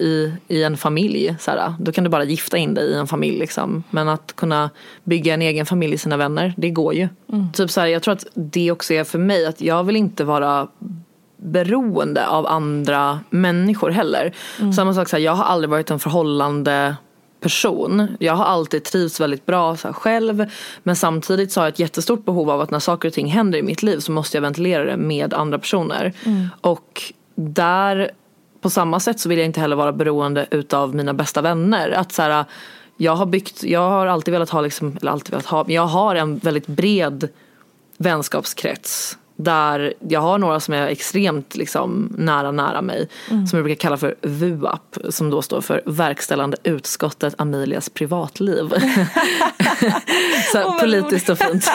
[0.00, 1.36] i, i en familj.
[1.40, 3.38] Så här, då kan du bara gifta in dig i en familj.
[3.38, 3.84] Liksom.
[3.90, 4.70] Men att kunna
[5.04, 7.08] bygga en egen familj i sina vänner, det går ju.
[7.52, 10.24] Typ så här, jag tror att det också är för mig att jag vill inte
[10.24, 10.68] vara
[11.36, 14.32] beroende av andra människor heller.
[14.76, 16.96] Samma sak, så här, jag har aldrig varit en förhållande
[17.40, 18.16] person.
[18.20, 20.46] Jag har alltid trivts väldigt bra så här, själv
[20.82, 23.58] men samtidigt så har jag ett jättestort behov av att när saker och ting händer
[23.58, 26.12] i mitt liv så måste jag ventilera det med andra personer.
[26.60, 27.02] Och
[27.34, 28.10] där
[28.64, 31.90] på samma sätt så vill jag inte heller vara beroende utav mina bästa vänner.
[31.90, 32.44] Att så här,
[32.96, 35.86] jag har byggt, jag har alltid velat ha, liksom, eller alltid velat ha, men jag
[35.86, 37.28] har en väldigt bred
[37.96, 39.18] vänskapskrets.
[39.36, 43.08] Där jag har några som är extremt liksom, nära, nära mig.
[43.28, 44.98] Som jag brukar kalla för VUAP.
[45.08, 48.68] Som då står för Verkställande utskottet Amelias privatliv.
[50.52, 51.70] så här, politiskt och fint.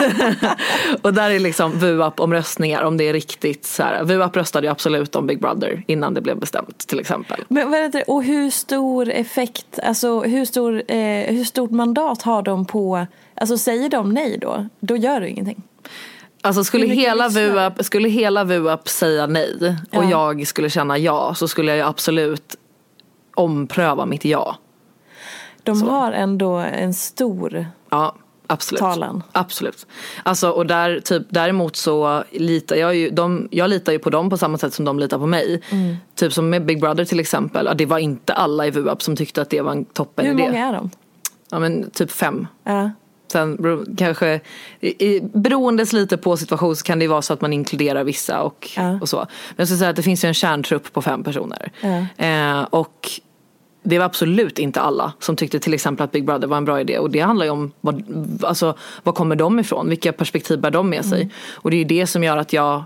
[1.02, 4.04] och där är liksom VUAP omröstningar om det är riktigt så här.
[4.04, 7.44] VUAP röstade ju absolut om Big Brother innan det blev bestämt till exempel.
[7.48, 8.04] Men vad heter det?
[8.04, 13.58] Och hur stor effekt, alltså hur, stor, eh, hur stort mandat har de på, alltså
[13.58, 15.62] säger de nej då, då gör du ingenting?
[16.42, 17.28] Alltså skulle Hur hela?
[17.28, 20.10] VUAP, skulle hela VUAP säga nej och Ja.
[20.10, 22.56] jag skulle känna ja så skulle jag ju absolut
[23.34, 24.56] ompröva mitt ja.
[25.62, 28.14] De har ändå en stor Ja,
[28.46, 28.80] absolut.
[28.80, 29.22] talan.
[29.32, 29.86] Absolut.
[30.22, 34.30] Alltså, och där, typ, däremot så litar jag ju, de, jag litar ju på dem
[34.30, 35.62] på samma sätt som de litar på mig.
[35.70, 35.96] Mm.
[36.14, 39.16] Typ som med Big Brother till exempel, ja, det var inte alla i VUAP som
[39.16, 40.42] tyckte att det var en toppen Hur idé.
[40.42, 40.90] många är de?
[41.50, 42.46] Ja men typ fem.
[42.64, 42.90] Ja.
[43.30, 44.40] Sen kanske,
[44.80, 48.70] i, beroendes lite på situation så kan det vara så att man inkluderar vissa och,
[48.76, 48.98] Ja.
[49.00, 49.16] och så.
[49.16, 49.26] Men
[49.56, 51.72] jag skulle säga att det finns ju en kärntrupp på fem personer.
[51.80, 52.24] Ja.
[52.26, 53.10] Eh, och
[53.82, 56.80] det var absolut inte alla som tyckte till exempel att Big Brother var en bra
[56.80, 56.98] idé.
[56.98, 58.04] Och det handlar ju om vad,
[58.42, 59.88] alltså, vad kommer de ifrån?
[59.88, 61.22] Vilka perspektiv bär de med sig?
[61.22, 61.32] Mm.
[61.54, 62.84] Och det är ju det som gör att jag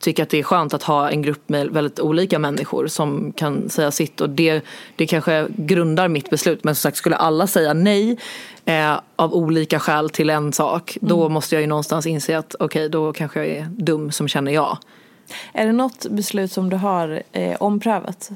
[0.00, 3.68] tycker att det är skönt att ha en grupp med väldigt olika människor som kan
[3.68, 4.64] säga sitt och det,
[4.96, 6.64] det kanske grundar mitt beslut.
[6.64, 8.18] Men som sagt, skulle alla säga nej
[8.64, 12.88] eh, av olika skäl till en sak då måste jag ju någonstans inse att okej,
[12.88, 14.78] då kanske jag är dum som känner ja.
[15.52, 18.30] Är det något beslut som du har eh, omprövat?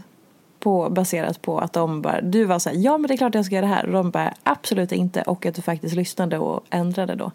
[0.59, 3.45] På, baserat på att de bara, du var såhär, ja men det är klart jag
[3.45, 3.87] ska göra det här.
[3.87, 5.23] Och de bara, absolut inte.
[5.23, 7.33] Och att du faktiskt lyssnade och ändrade då.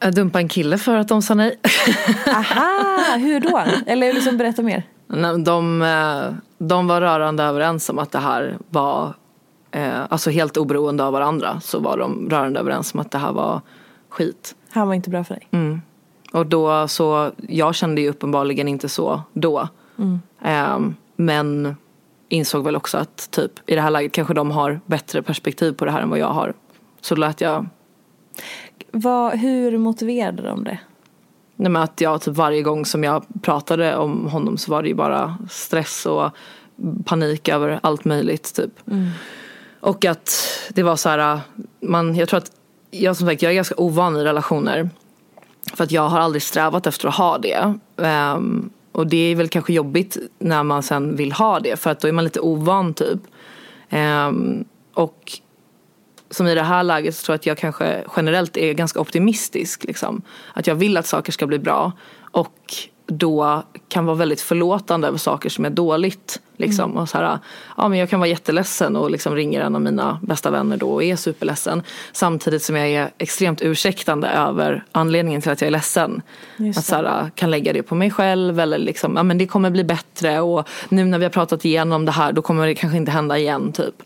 [0.00, 1.58] Jag dumpade en kille för att de sa nej.
[2.26, 3.62] Aha, hur då?
[3.86, 4.82] Eller liksom berätta mer.
[5.44, 9.14] De, eh, de var rörande överens om att det här var,
[9.70, 13.32] eh, alltså helt oberoende av varandra så var de rörande överens om att det här
[13.32, 13.60] var
[14.08, 14.54] skit.
[14.70, 15.48] Han var inte bra för dig.
[15.50, 15.82] Mm.
[16.32, 19.68] Och då så, jag kände ju uppenbarligen inte så då.
[20.42, 21.76] Ehm, men
[22.28, 25.84] insåg väl också att typ i det här läget kanske de har bättre perspektiv på
[25.84, 26.54] det här än vad jag har.
[27.00, 27.66] Så lät jag,
[28.90, 30.78] Vad, hur motiverade de det?
[31.60, 34.88] nej men att jag typ varje gång som jag pratade om honom så var det
[34.88, 36.30] ju bara stress och
[37.04, 38.70] panik över allt möjligt typ.
[39.80, 40.30] Och att
[40.74, 41.40] det var så här,
[41.80, 42.52] man, jag tror att,
[42.90, 44.90] jag som sagt jag är ganska ovan i relationer.
[45.74, 47.74] För att jag har aldrig strävat efter att ha det.
[47.96, 52.00] Ehm, och det är väl kanske jobbigt när man sen vill ha det för att
[52.00, 53.20] då är man lite ovan typ.
[53.88, 54.64] Ehm,
[54.94, 55.32] och
[56.30, 59.84] som i det här läget så tror jag att jag kanske generellt är ganska optimistisk.
[59.84, 60.22] Liksom.
[60.54, 61.92] Att jag vill att saker ska bli bra.
[62.30, 62.74] Och
[63.06, 66.40] då kan vara väldigt förlåtande över saker som är dåligt.
[66.56, 66.96] Liksom.
[66.96, 67.38] Och så här,
[67.76, 70.90] ja, men jag kan vara jätteledsen och liksom ringer en av mina bästa vänner då
[70.90, 71.82] och är superledsen.
[72.12, 76.22] Samtidigt som jag är extremt ursäktande över anledningen till att jag är ledsen.
[76.76, 79.70] Att så här, kan lägga det på mig själv eller liksom, ja men det kommer
[79.70, 82.96] bli bättre och nu när vi har pratat igenom det här då kommer det kanske
[82.96, 84.02] inte hända igen typ.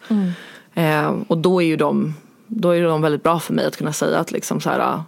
[0.74, 2.14] Eh, och då är ju de,
[2.46, 5.02] då är de väldigt bra för mig att kunna säga att liksom så här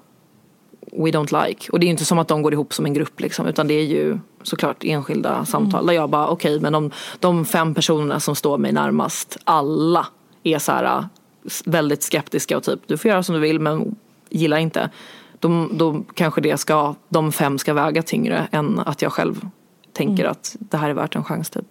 [0.92, 1.72] we don't like.
[1.72, 3.68] Och det är ju inte som att de går ihop som en grupp liksom, utan
[3.68, 6.90] det är ju såklart enskilda samtal där jag bara okej men om
[7.20, 10.06] de fem personerna som står mig närmast alla
[10.42, 11.04] är så här
[11.46, 13.96] s- väldigt skeptiska och typ du får göra som du vill men
[14.30, 14.90] gilla inte.
[15.38, 19.46] Då, då kanske det ska, de fem ska väga tyngre än att jag själv
[19.92, 21.66] tänker att det här är värt en chans typ.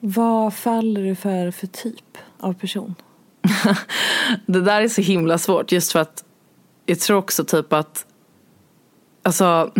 [0.00, 2.94] Vad faller du för för typ av person?
[4.46, 6.24] Det där är så himla svårt just för att
[6.86, 8.06] jag tror också typ att
[9.22, 9.70] Alltså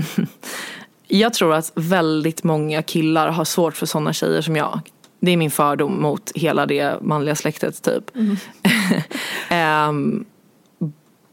[1.08, 4.80] Jag tror att väldigt många killar har svårt för sådana tjejer som jag.
[5.20, 8.10] Det är min fördom mot hela det manliga släktet typ.
[9.48, 10.24] Ehm,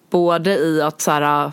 [0.09, 1.51] både i att så här,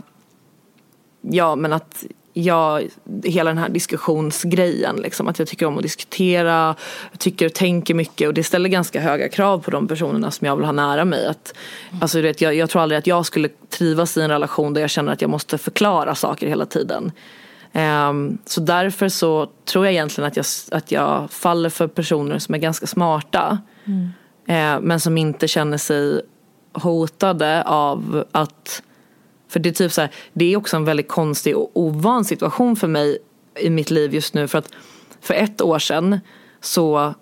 [1.20, 2.88] ja men att jag,
[3.24, 6.74] hela den här diskussionsgrejen liksom, att jag tycker om att diskutera,
[7.18, 10.56] tycker och tänker mycket och det ställer ganska höga krav på de personerna som jag
[10.56, 11.26] vill ha nära mig.
[11.26, 11.54] Att,
[12.00, 14.80] alltså, du vet, jag, jag tror aldrig att jag skulle trivas i en relation där
[14.80, 17.12] jag känner att jag måste förklara saker hela tiden.
[17.72, 22.54] Ehm, så därför så tror jag egentligen att jag, att jag faller för personer som
[22.54, 23.58] är ganska smarta.
[24.46, 26.22] Eh, men som inte känner sig
[26.72, 28.82] hotade av att
[29.52, 32.76] för det är typ så här, det är också en väldigt konstig och ovan situation
[32.76, 33.18] för mig
[33.60, 34.68] i mitt liv just nu för att
[35.20, 36.20] för ett år sedan
[36.60, 37.14] så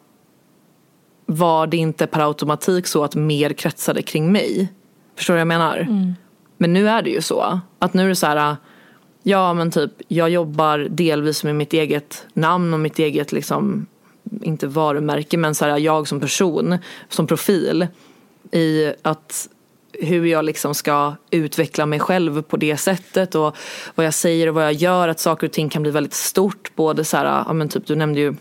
[1.27, 4.73] var det inte per automatik så att mer kretsade kring mig.
[5.17, 6.15] Förstår du vad jag menar?
[6.59, 7.61] Men nu är det ju så.
[7.79, 8.57] Att nu är det så här,
[9.23, 13.87] ja men typ jag jobbar delvis med mitt eget namn och mitt eget liksom,
[14.43, 16.79] inte varumärke men så här, jag som person,
[17.09, 17.87] som profil
[18.53, 19.49] i att
[19.93, 23.57] hur jag liksom ska utveckla mig själv på det sättet och
[23.95, 25.09] vad jag säger och vad jag gör.
[25.09, 26.71] Att saker och ting kan bli väldigt stort.
[26.75, 28.35] Både så här, ja men typ du nämnde ju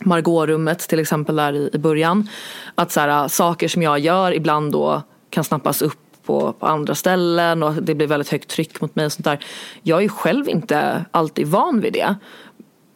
[0.00, 2.28] Margårummet till exempel där i, i början.
[2.74, 6.94] Att så här, saker som jag gör ibland då kan snappas upp på, på andra
[6.94, 9.44] ställen och det blir väldigt högt tryck mot mig och sånt där.
[9.82, 12.14] Jag är ju själv inte alltid van vid det.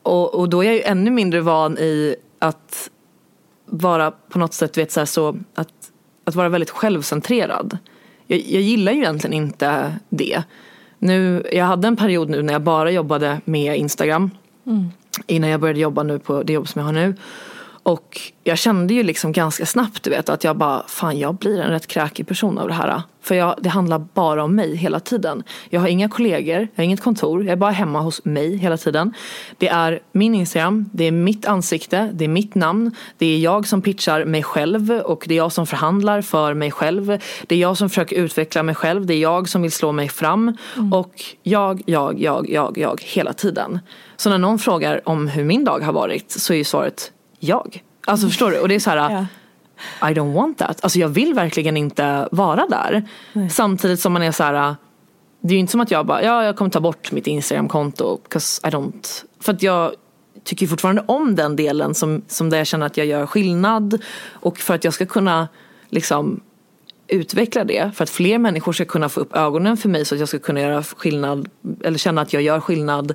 [0.02, 2.90] Och, och då är jag ju ännu mindre van i att
[3.66, 5.83] vara på något sätt, vet, så, här, så att,
[6.24, 7.78] att vara väldigt självcentrerad.
[8.26, 10.42] Jag, jag gillar ju egentligen inte det.
[10.98, 14.30] Nu, jag hade en period nu när jag bara jobbade med Instagram.
[15.26, 17.14] Innan jag började jobba nu på det jobb som jag har nu.
[17.84, 21.60] Och jag kände ju liksom ganska snabbt du vet att jag bara, fan jag blir
[21.60, 23.02] en rätt kräkig person av det här.
[23.22, 25.42] För jag, det handlar bara om mig hela tiden.
[25.70, 28.76] Jag har inga kollegor, jag har inget kontor, jag är bara hemma hos mig hela
[28.76, 29.14] tiden.
[29.58, 32.90] Det är min Instagram, det är mitt ansikte, det är mitt namn.
[33.18, 36.70] Det är jag som pitchar mig själv och det är jag som förhandlar för mig
[36.70, 37.18] själv.
[37.46, 40.08] Det är jag som försöker utveckla mig själv, det är jag som vill slå mig
[40.08, 40.56] fram.
[40.92, 43.80] Och jag, jag, jag, jag, jag hela tiden.
[44.16, 47.10] Så när någon frågar om hur min dag har varit så är ju svaret
[47.44, 47.82] jag.
[48.06, 48.58] Alltså förstår du?
[48.58, 49.26] Och det är så här, Ja.
[50.10, 50.84] I don't want that.
[50.84, 53.08] Alltså jag vill verkligen inte vara där.
[53.50, 54.76] Samtidigt som man är så här,
[55.40, 58.18] det är ju inte som att jag bara, ja jag kommer ta bort mitt Instagram-konto.
[58.34, 59.24] I don't.
[59.40, 59.92] För att jag
[60.44, 64.02] tycker fortfarande om den delen som, som där jag känner att jag gör skillnad.
[64.32, 65.48] Och för att jag ska kunna
[65.88, 66.40] liksom
[67.08, 67.90] utveckla det.
[67.94, 70.38] För att fler människor ska kunna få upp ögonen för mig så att jag ska
[70.38, 71.48] kunna göra skillnad.
[71.84, 73.12] Eller känna att jag gör skillnad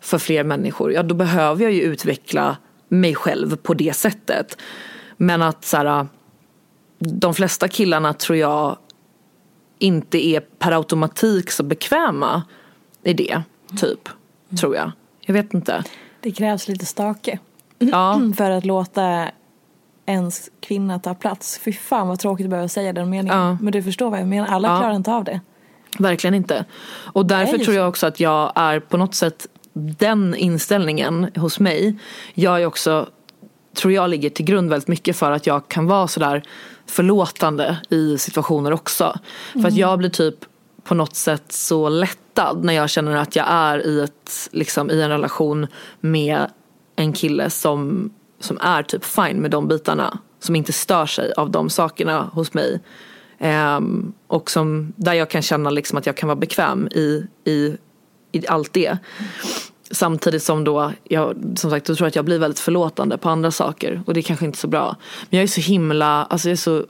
[0.00, 0.92] för fler människor.
[0.92, 2.56] Ja då behöver jag ju utveckla
[2.88, 4.58] mig själv på det sättet.
[5.16, 6.06] Men att så här,
[6.98, 8.76] de flesta killarna tror jag
[9.78, 12.42] inte är per automatik så bekväma
[13.02, 13.42] i det.
[13.80, 14.08] Typ.
[14.60, 14.92] Tror jag.
[15.20, 15.84] Jag vet inte.
[16.20, 17.38] Det krävs lite stake
[17.78, 18.20] Ja.
[18.36, 19.28] för att låta
[20.06, 21.58] ens kvinna ta plats.
[21.58, 23.38] Fy fan vad tråkigt att behöva säga den meningen.
[23.38, 23.58] Ja.
[23.60, 24.46] Men du förstår vad jag menar.
[24.48, 24.78] Alla Ja.
[24.78, 25.40] klarar inte av det.
[25.98, 26.64] Verkligen inte.
[27.12, 29.46] Och därför tror jag också att jag är på något sätt
[29.78, 31.98] den inställningen hos mig.
[32.34, 33.08] Jag är också,
[33.76, 36.42] tror jag ligger till grund väldigt mycket för att jag kan vara sådär
[36.86, 39.18] förlåtande i situationer också.
[39.52, 40.34] För att jag blir typ
[40.84, 45.02] på något sätt så lättad när jag känner att jag är i, ett, liksom, i
[45.02, 45.66] en relation
[46.00, 46.46] med
[46.96, 48.10] en kille som,
[48.40, 50.18] som är typ fine med de bitarna.
[50.40, 52.80] Som inte stör sig av de sakerna hos mig.
[53.38, 57.76] Ehm, och som, där jag kan känna liksom att jag kan vara bekväm i, i,
[58.32, 58.98] i allt det.
[59.90, 63.28] Samtidigt som då, jag, som sagt, då tror jag att jag blir väldigt förlåtande på
[63.28, 64.02] andra saker.
[64.06, 64.96] Och det är kanske inte så bra.
[65.30, 66.84] Men jag är så himla, alltså jag är så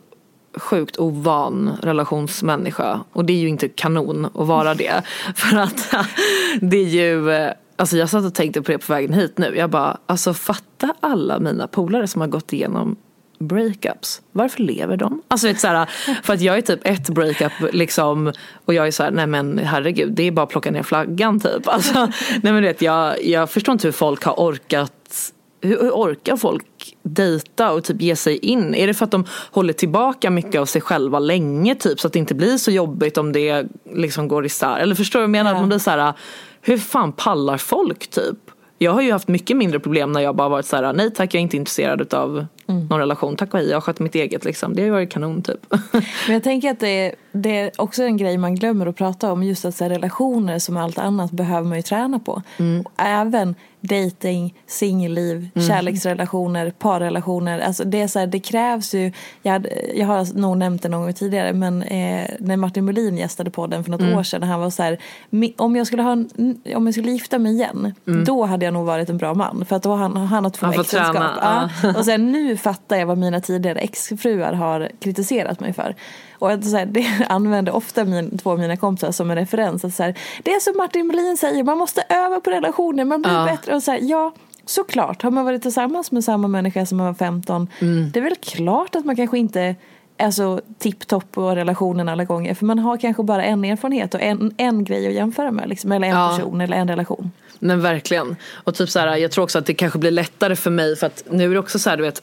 [0.56, 3.00] sjukt ovan relationsmänniska.
[3.12, 5.02] Och det är ju inte kanon att vara det.
[5.34, 5.94] För att
[6.60, 9.56] det är ju, eh, alltså jag satt och tänkte på det på vägen hit nu.
[9.56, 12.96] Jag bara, alltså fatta alla mina polare som har gått igenom
[13.38, 14.22] breakups.
[14.32, 15.22] Varför lever de?
[15.28, 15.88] Alltså vet, så här,
[16.22, 18.32] för att jag är typ ett breakup liksom
[18.64, 21.40] och jag är så här, nej men herregud det är bara att plocka ner flaggan
[21.40, 21.68] typ.
[21.68, 21.98] Alltså,
[22.42, 26.96] nej men vet jag, jag förstår inte hur folk har orkat hur, hur orkar folk
[27.02, 28.74] dejta och typ ge sig in?
[28.74, 32.12] Är det för att de håller tillbaka mycket av sig själva länge typ så att
[32.12, 34.78] det inte blir så jobbigt om det liksom går isär?
[34.78, 35.52] Eller förstår du vad jag menar?
[35.52, 36.12] Att man blir så här,
[36.60, 38.38] hur fan pallar folk typ?
[38.78, 41.34] Jag har ju haft mycket mindre problem när jag bara varit så här, nej tack
[41.34, 43.36] jag är inte intresserad av någon relation.
[43.36, 44.74] Tack och hej, jag har skött mitt eget liksom.
[44.74, 45.66] Det har varit kanon typ.
[46.26, 49.32] Men jag tänker att det är, det är också en grej man glömmer att prata
[49.32, 49.42] om.
[49.42, 52.42] Just att så här, relationer som allt annat behöver man ju träna på.
[52.84, 57.58] Och även dating, singelliv, kärleksrelationer, parrelationer.
[57.60, 59.12] Alltså det, är så här, det krävs ju,
[59.42, 63.18] jag, hade, jag har nog nämnt det någon gång tidigare men eh, när Martin Molin
[63.18, 64.98] gästade podden för något år sedan han var så här,
[65.30, 66.28] "Mi- om jag skulle, ha en,
[66.76, 67.94] om jag skulle gifta mig igen
[68.26, 70.50] då hade jag nog varit en bra man för att då har han, han har
[70.50, 71.14] två Han äktenskap.
[71.40, 71.68] Ja.
[71.98, 75.94] Och sen nu fattar jag vad mina tidigare exfruar har kritiserat mig för.
[76.38, 79.84] Och att så här, det använder ofta min, två av mina kompisar som en referens.
[79.84, 83.22] Att så här, det är som Martin Melin säger, man måste öva på relationer, man
[83.22, 83.44] blir Ja.
[83.44, 83.74] bättre.
[83.74, 84.32] Och så här, ja,
[84.66, 85.22] såklart.
[85.22, 88.10] Har man varit tillsammans med samma människa som man var 15, Mm.
[88.10, 89.76] det är väl klart att man kanske inte
[90.20, 92.54] är så tipptopp på relationen alla gånger.
[92.54, 95.68] För man har kanske bara en erfarenhet och en, en grej att jämföra med.
[95.68, 96.28] Liksom, eller en Ja.
[96.36, 97.30] person eller en relation.
[97.58, 98.36] Men verkligen.
[98.52, 101.06] Och typ så här, jag tror också att det kanske blir lättare för mig för
[101.06, 102.22] att nu är det också så här, du vet.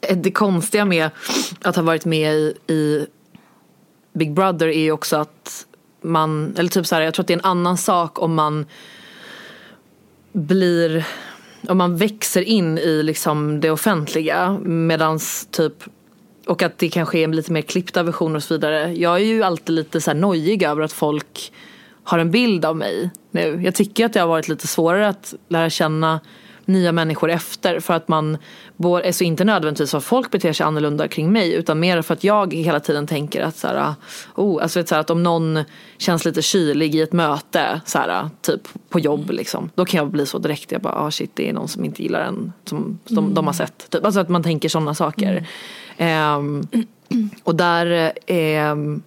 [0.14, 1.10] det konstiga med
[1.62, 3.06] att ha varit med i, i
[4.12, 5.66] Big Brother är ju också att
[6.02, 8.66] man, eller typ så här, jag tror att det är en annan sak om man
[10.32, 11.06] blir,
[11.68, 15.74] om man växer in i liksom det offentliga medans typ
[16.46, 18.92] och att det kanske är en lite mer klippta version och så vidare.
[18.92, 21.52] Jag är ju alltid lite så här nojig över att folk
[22.04, 23.60] har en bild av mig nu.
[23.64, 26.20] Jag tycker att det har varit lite svårare att lära känna
[26.64, 28.38] nya människor efter för att man
[28.76, 32.14] både, alltså inte nödvändigtvis för att folk beter sig annorlunda kring mig utan mer för
[32.14, 33.94] att jag hela tiden tänker att så här,
[34.34, 35.64] oh, alltså vet, så här, att om någon
[35.98, 40.10] känns lite kylig i ett möte så här, typ på jobb liksom då kan jag
[40.10, 40.72] bli så direkt.
[40.72, 43.54] Jag bara ah, shit det är någon som inte gillar en som, som de har
[43.54, 43.90] sett.
[43.90, 44.04] Typ.
[44.04, 45.46] alltså att man tänker sådana saker.
[45.96, 46.66] Ehm,
[47.44, 49.02] och där ehm,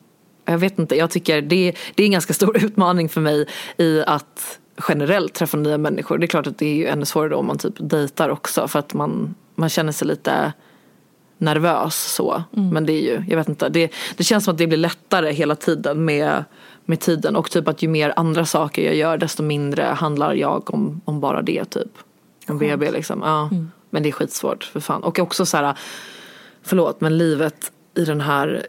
[0.45, 4.03] jag vet inte, jag tycker det, det är en ganska stor utmaning för mig i
[4.07, 6.17] att generellt träffa nya människor.
[6.17, 8.67] Det är klart att det är ju ännu svårare då om man typ dejtar också
[8.67, 10.53] för att man, man känner sig lite
[11.37, 12.43] nervös så.
[12.51, 15.31] Men det är ju, jag vet inte, det, det känns som att det blir lättare
[15.31, 16.43] hela tiden med,
[16.85, 20.73] med tiden och typ att ju mer andra saker jag gör desto mindre handlar jag
[20.73, 21.91] om, om bara det typ.
[22.47, 23.21] Om BB liksom.
[23.23, 23.49] Ja.
[23.89, 25.03] Men det är skitsvårt för fan.
[25.03, 25.77] Och också så här,
[26.63, 28.67] förlåt men livet i den här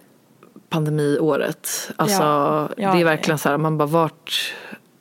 [0.77, 1.91] pandemiåret.
[1.97, 2.69] Alltså Ja.
[2.77, 3.39] Ja, det är ja, verkligen ja.
[3.39, 4.55] så här, man bara vart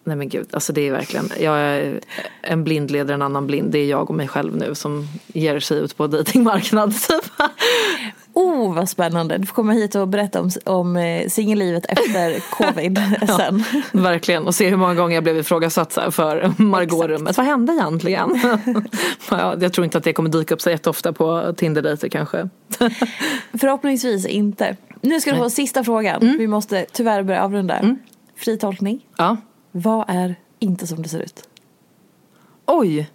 [0.08, 2.00] Nej men gud, alltså det är verkligen, jag är
[2.42, 3.72] en blind leder en annan blind.
[3.72, 7.32] Det är jag och mig själv nu som ger sig ut på dejtingmarknad typ.
[8.38, 13.00] Oh vad spännande, du får komma hit och berätta om, om eh, singellivet efter covid
[13.38, 13.64] sen.
[13.92, 17.38] Verkligen, och se hur många gånger jag blev ifrågasatt så för Margot-rummet.
[17.38, 18.40] Vad hände egentligen?
[19.30, 22.50] ja, jag tror inte att det kommer dyka upp så jätteofta på Tinder-dejter kanske.
[23.60, 24.76] Förhoppningsvis inte.
[25.06, 26.22] Nu ska du få sista frågan.
[26.22, 26.38] Mm.
[26.38, 27.96] Vi måste tyvärr börja avrunda.
[28.36, 29.08] Fri tolkning.
[29.18, 29.38] Ja.
[29.72, 31.50] Vad är inte som det ser ut?
[32.66, 33.10] Oj!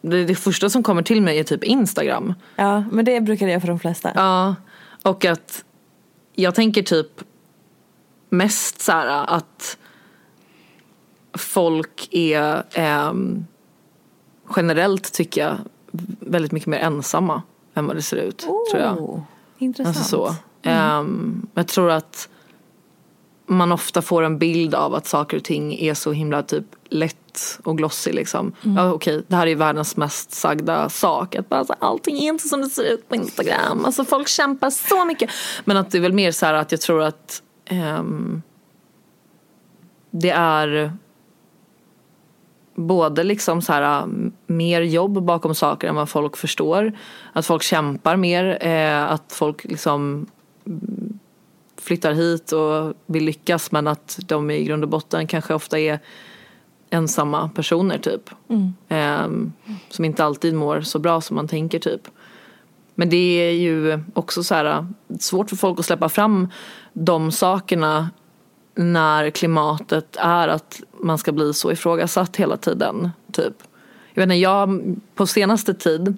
[0.00, 2.34] Det, det första som kommer till mig är typ Instagram.
[2.56, 4.12] Ja, men det brukar det göra för de flesta.
[4.14, 4.54] Ja,
[5.02, 5.64] och att
[6.34, 7.20] jag tänker typ
[8.28, 9.78] mest så här att
[11.34, 13.46] folk är ehm,
[14.56, 15.58] generellt tycker jag
[16.20, 17.42] väldigt mycket mer ensamma
[17.74, 18.38] än vad det ser ut.
[18.38, 19.00] tror jag.
[19.00, 19.20] Oh,
[19.58, 19.96] Intressant.
[19.96, 20.34] Alltså så.
[20.62, 22.28] Ehm, jag tror att
[23.46, 27.58] man ofta får en bild av att saker och ting är så himla typ lätt
[27.64, 28.52] och glossy liksom.
[28.62, 31.34] Ja okej, det här är världens mest sagda sak.
[31.34, 33.84] Att bara så, allting är inte som det ser ut på Instagram.
[33.84, 35.30] Alltså folk kämpar så mycket.
[35.64, 38.42] Men att det är väl mer så här att jag tror att ehm,
[40.10, 40.92] det är
[42.74, 44.08] både liksom så här,
[44.46, 46.92] mer jobb bakom saker än vad folk förstår.
[47.32, 50.26] Att folk kämpar mer, eh, att folk liksom mm,
[51.76, 55.98] flyttar hit och vill lyckas men att de i grund och botten kanske ofta är
[56.90, 58.30] ensamma personer typ.
[58.88, 59.26] Eh,
[59.88, 62.08] som inte alltid mår så bra som man tänker typ.
[62.94, 64.86] Men det är ju också så här
[65.20, 66.48] svårt för folk att släppa fram
[66.92, 68.10] de sakerna
[68.74, 73.10] när klimatet är att man ska bli så ifrågasatt hela tiden.
[73.32, 73.54] Typ.
[74.14, 76.16] Jag vet inte, jag på senaste tid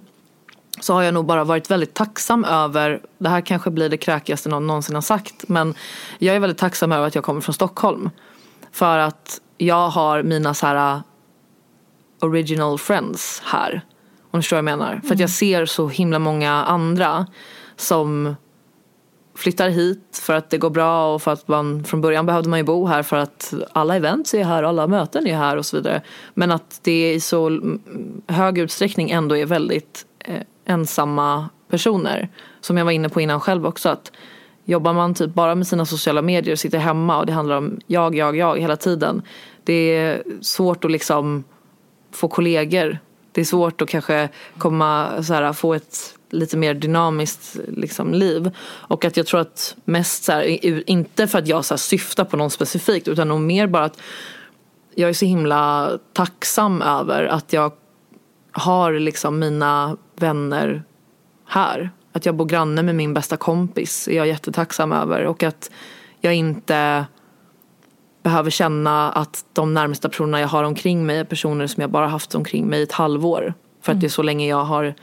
[0.81, 4.49] så har jag nog bara varit väldigt tacksam över, det här kanske blir det kräkigaste
[4.49, 5.75] någon någonsin har sagt, men
[6.19, 8.11] jag är väldigt tacksam över att jag kommer från Stockholm.
[8.73, 11.03] För att jag har mina så här
[12.21, 13.81] original friends här.
[14.31, 15.01] Om du förstår vad jag menar.
[15.05, 17.27] För att jag ser så himla många andra
[17.77, 18.37] som
[19.37, 22.59] flyttar hit för att det går bra och för att man från början behövde man
[22.59, 25.77] ju bo här för att alla events är här, alla möten är här och så
[25.77, 26.03] vidare.
[26.35, 27.81] Men att det i så mm,
[28.27, 32.29] hög utsträckning ändå är väldigt eh, ensamma personer.
[32.61, 34.13] Som jag var inne på innan själv också att
[34.65, 37.81] jobbar man typ bara med sina sociala medier och sitter hemma och det handlar om
[37.87, 39.23] jag, jag, jag hela tiden.
[39.65, 41.45] Det är svårt att liksom
[42.13, 42.99] få kollegor
[43.33, 48.51] Det är svårt att kanske komma, så här, få ett lite mer dynamiskt liksom, liv.
[48.67, 52.25] Och att jag tror att mest så här, inte för att jag så här, syftar
[52.25, 54.01] på någon specifikt utan nog mer bara att
[54.95, 57.73] jag är så himla tacksam över att jag
[58.55, 60.83] har liksom mina vänner
[61.47, 61.91] här.
[62.13, 65.25] Att jag bor granne med min bästa kompis är jag jättetacksam över.
[65.25, 65.71] Och att
[66.21, 67.07] jag inte
[68.23, 72.07] behöver känna att de närmsta personerna jag har omkring mig är personer som jag bara
[72.07, 73.55] haft omkring mig i ett halvår.
[73.83, 74.95] För att det är så länge jag har,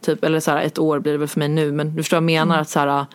[0.00, 1.72] typ, eller så här, ett år blir det väl för mig nu.
[1.72, 2.60] Men du förstår vad jag menar?
[2.60, 3.06] Att, så här,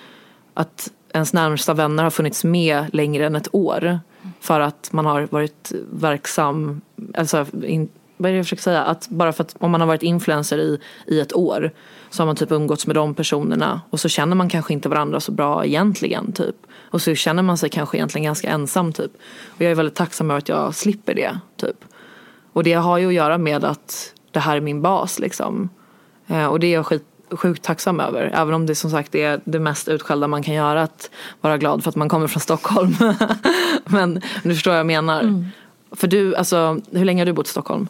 [0.54, 4.00] att ens närmsta vänner har funnits med längre än ett år.
[4.40, 6.82] För att man har varit verksam,
[7.16, 8.84] alltså in, vad är det jag försöker säga?
[8.84, 11.72] Att bara för att om man har varit influencer i, i ett år
[12.10, 15.20] så har man typ umgåtts med de personerna och så känner man kanske inte varandra
[15.20, 16.56] så bra egentligen typ.
[16.90, 19.12] Och så känner man sig kanske egentligen ganska ensam typ.
[19.48, 21.86] Och jag är väldigt tacksam över att jag slipper det typ.
[22.54, 25.70] Och det har ju att göra med att det här är min bas liksom.
[26.28, 28.32] Eh, och det är jag skit, sjukt tacksam över.
[28.34, 31.10] Även om det som sagt är det mest utskällda man kan göra att
[31.42, 32.96] vara glad för att man kommer från Stockholm.
[33.86, 35.22] Men du förstår vad jag menar.
[35.22, 35.46] Mm.
[35.92, 37.88] För du, alltså hur länge har du bott i Stockholm?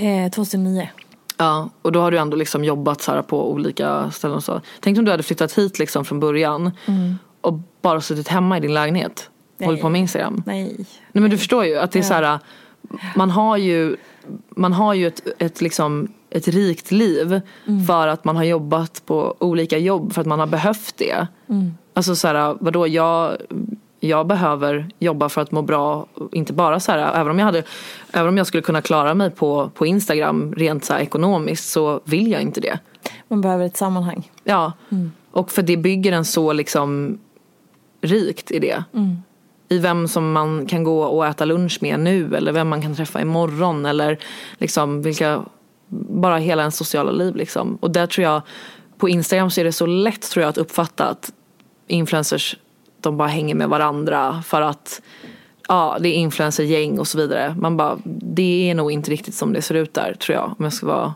[0.00, 0.88] Eh, 2009.
[1.36, 4.60] Ja, och då har du ändå liksom jobbat så på olika ställen så.
[4.80, 7.18] Tänk om du hade flyttat hit liksom från början mm.
[7.40, 9.30] och bara suttit hemma i din lägenhet.
[9.58, 10.42] och Hållit på med Instagram.
[10.46, 10.74] Nej.
[11.12, 12.08] Nej men du förstår ju att det är ja.
[12.08, 12.38] så här.
[13.16, 13.96] Man har ju,
[14.50, 17.86] man har ju ett, ett, liksom, ett rikt liv mm.
[17.86, 21.26] för att man har jobbat på olika jobb för att man har behövt det.
[21.48, 21.74] Mm.
[21.94, 23.36] Alltså så här, vadå jag
[24.00, 26.06] jag behöver jobba för att må bra.
[26.32, 27.62] Inte bara så här, även om jag, hade,
[28.12, 32.30] även om jag skulle kunna klara mig på, på Instagram rent så ekonomiskt så vill
[32.30, 32.78] jag inte det.
[33.28, 34.30] Man behöver ett sammanhang.
[34.44, 35.12] Ja, mm.
[35.30, 37.18] och för det bygger en så liksom
[38.00, 38.84] rikt i det.
[38.94, 39.16] Mm.
[39.68, 42.96] I vem som man kan gå och äta lunch med nu eller vem man kan
[42.96, 44.18] träffa imorgon eller
[44.58, 45.42] liksom vilka,
[45.88, 47.78] bara hela ens sociala liv liksom.
[47.80, 48.42] Och där tror jag,
[48.98, 51.32] på Instagram så är det så lätt tror jag att uppfatta att
[51.86, 52.56] influencers
[53.02, 55.02] de bara hänger med varandra för att
[55.68, 57.54] ja, det är influencergäng och så vidare.
[57.58, 60.64] Man bara, det är nog inte riktigt som det ser ut där tror jag om
[60.64, 61.14] jag ska vara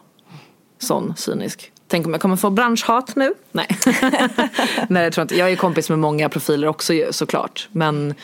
[0.78, 1.72] sån cynisk.
[1.88, 3.34] Tänk om jag kommer få branschhat nu?
[3.52, 3.68] Nej.
[4.88, 5.36] Nej jag tror inte.
[5.36, 7.68] Jag är kompis med många profiler också såklart.
[7.72, 8.14] Men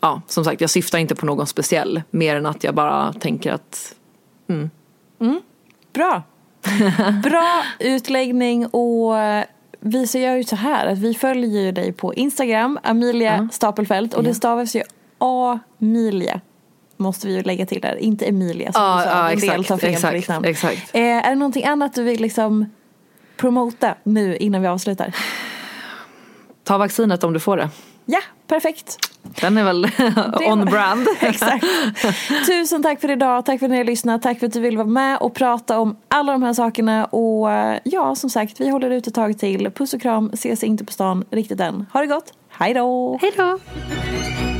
[0.00, 2.02] ja, som sagt jag syftar inte på någon speciell.
[2.10, 3.94] Mer än att jag bara tänker att
[4.48, 4.70] mm.
[5.20, 5.40] Mm.
[5.92, 6.22] Bra.
[7.22, 9.14] Bra utläggning och
[9.86, 13.48] vi så gör ju så här att vi följer ju dig på Instagram, Amelia uh.
[13.50, 14.82] Stapelfelt och det stavas ju
[15.18, 16.40] Amilia.
[16.96, 19.10] Måste vi ju lägga till där, inte Emilia som ja, du sa.
[19.10, 20.44] Ja, en exakt, del tar fel exakt, på ditt namn.
[20.44, 20.94] Exakt.
[20.94, 22.70] Eh, är det någonting annat du vill liksom
[23.36, 25.14] promota nu innan vi avslutar?
[26.64, 27.70] Ta vaccinet om du får det.
[28.06, 28.98] Ja, perfekt.
[29.40, 29.84] Den är väl
[30.50, 31.06] on brand.
[31.20, 31.64] Exakt.
[32.46, 34.76] Tusen tack för idag, tack för att ni har lyssnat, tack för att du vill
[34.76, 37.04] vara med och prata om alla de här sakerna.
[37.04, 39.70] Och eh, ja, som sagt, vi håller ut ett tag till.
[39.70, 41.86] Puss och kram, ses inte på stan riktigt än.
[41.92, 43.18] Ha det gott, hej då!
[43.22, 43.58] Hej då!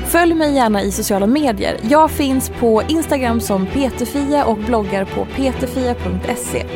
[0.06, 1.76] Följ mig gärna i sociala medier.
[1.82, 6.66] Jag finns på Instagram som peterfia och bloggar på peterfia.se.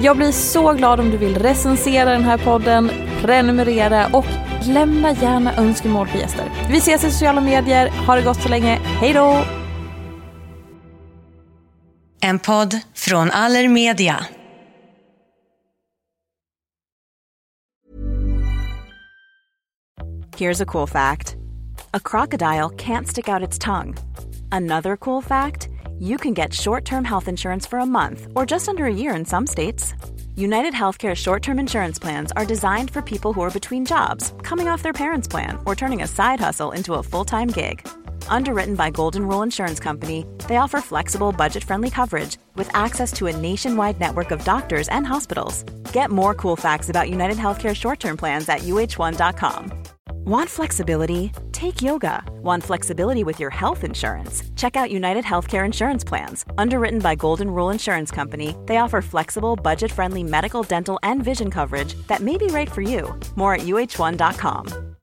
[0.00, 2.90] Jag blir så glad om du vill recensera den här podden,
[3.22, 4.26] prenumerera och
[4.66, 6.50] lämna gärna önskemål på gäster.
[6.70, 7.88] Vi ses i sociala medier.
[8.06, 8.80] Ha det gott så länge.
[9.00, 9.44] Hej då!
[12.20, 14.26] En podd från Allermedia.
[20.36, 21.36] Here's a cool fact.
[21.92, 23.94] A crocodile can't stick out its tongue.
[24.50, 25.68] Another cool fact,
[26.00, 29.24] you can get short-term health insurance for a month or just under a year in
[29.24, 29.94] some states.
[30.36, 34.66] United Healthcare short term insurance plans are designed for people who are between jobs, coming
[34.66, 37.86] off their parents' plan, or turning a side hustle into a full time gig.
[38.28, 43.28] Underwritten by Golden Rule Insurance Company, they offer flexible, budget friendly coverage with access to
[43.28, 45.62] a nationwide network of doctors and hospitals.
[45.92, 49.72] Get more cool facts about United Healthcare short term plans at uh1.com.
[50.26, 51.32] Want flexibility?
[51.52, 52.22] Take yoga.
[52.42, 54.42] Want flexibility with your health insurance?
[54.56, 56.44] Check out United Healthcare Insurance Plans.
[56.56, 61.50] Underwritten by Golden Rule Insurance Company, they offer flexible, budget friendly medical, dental, and vision
[61.50, 63.18] coverage that may be right for you.
[63.36, 64.93] More at uh1.com.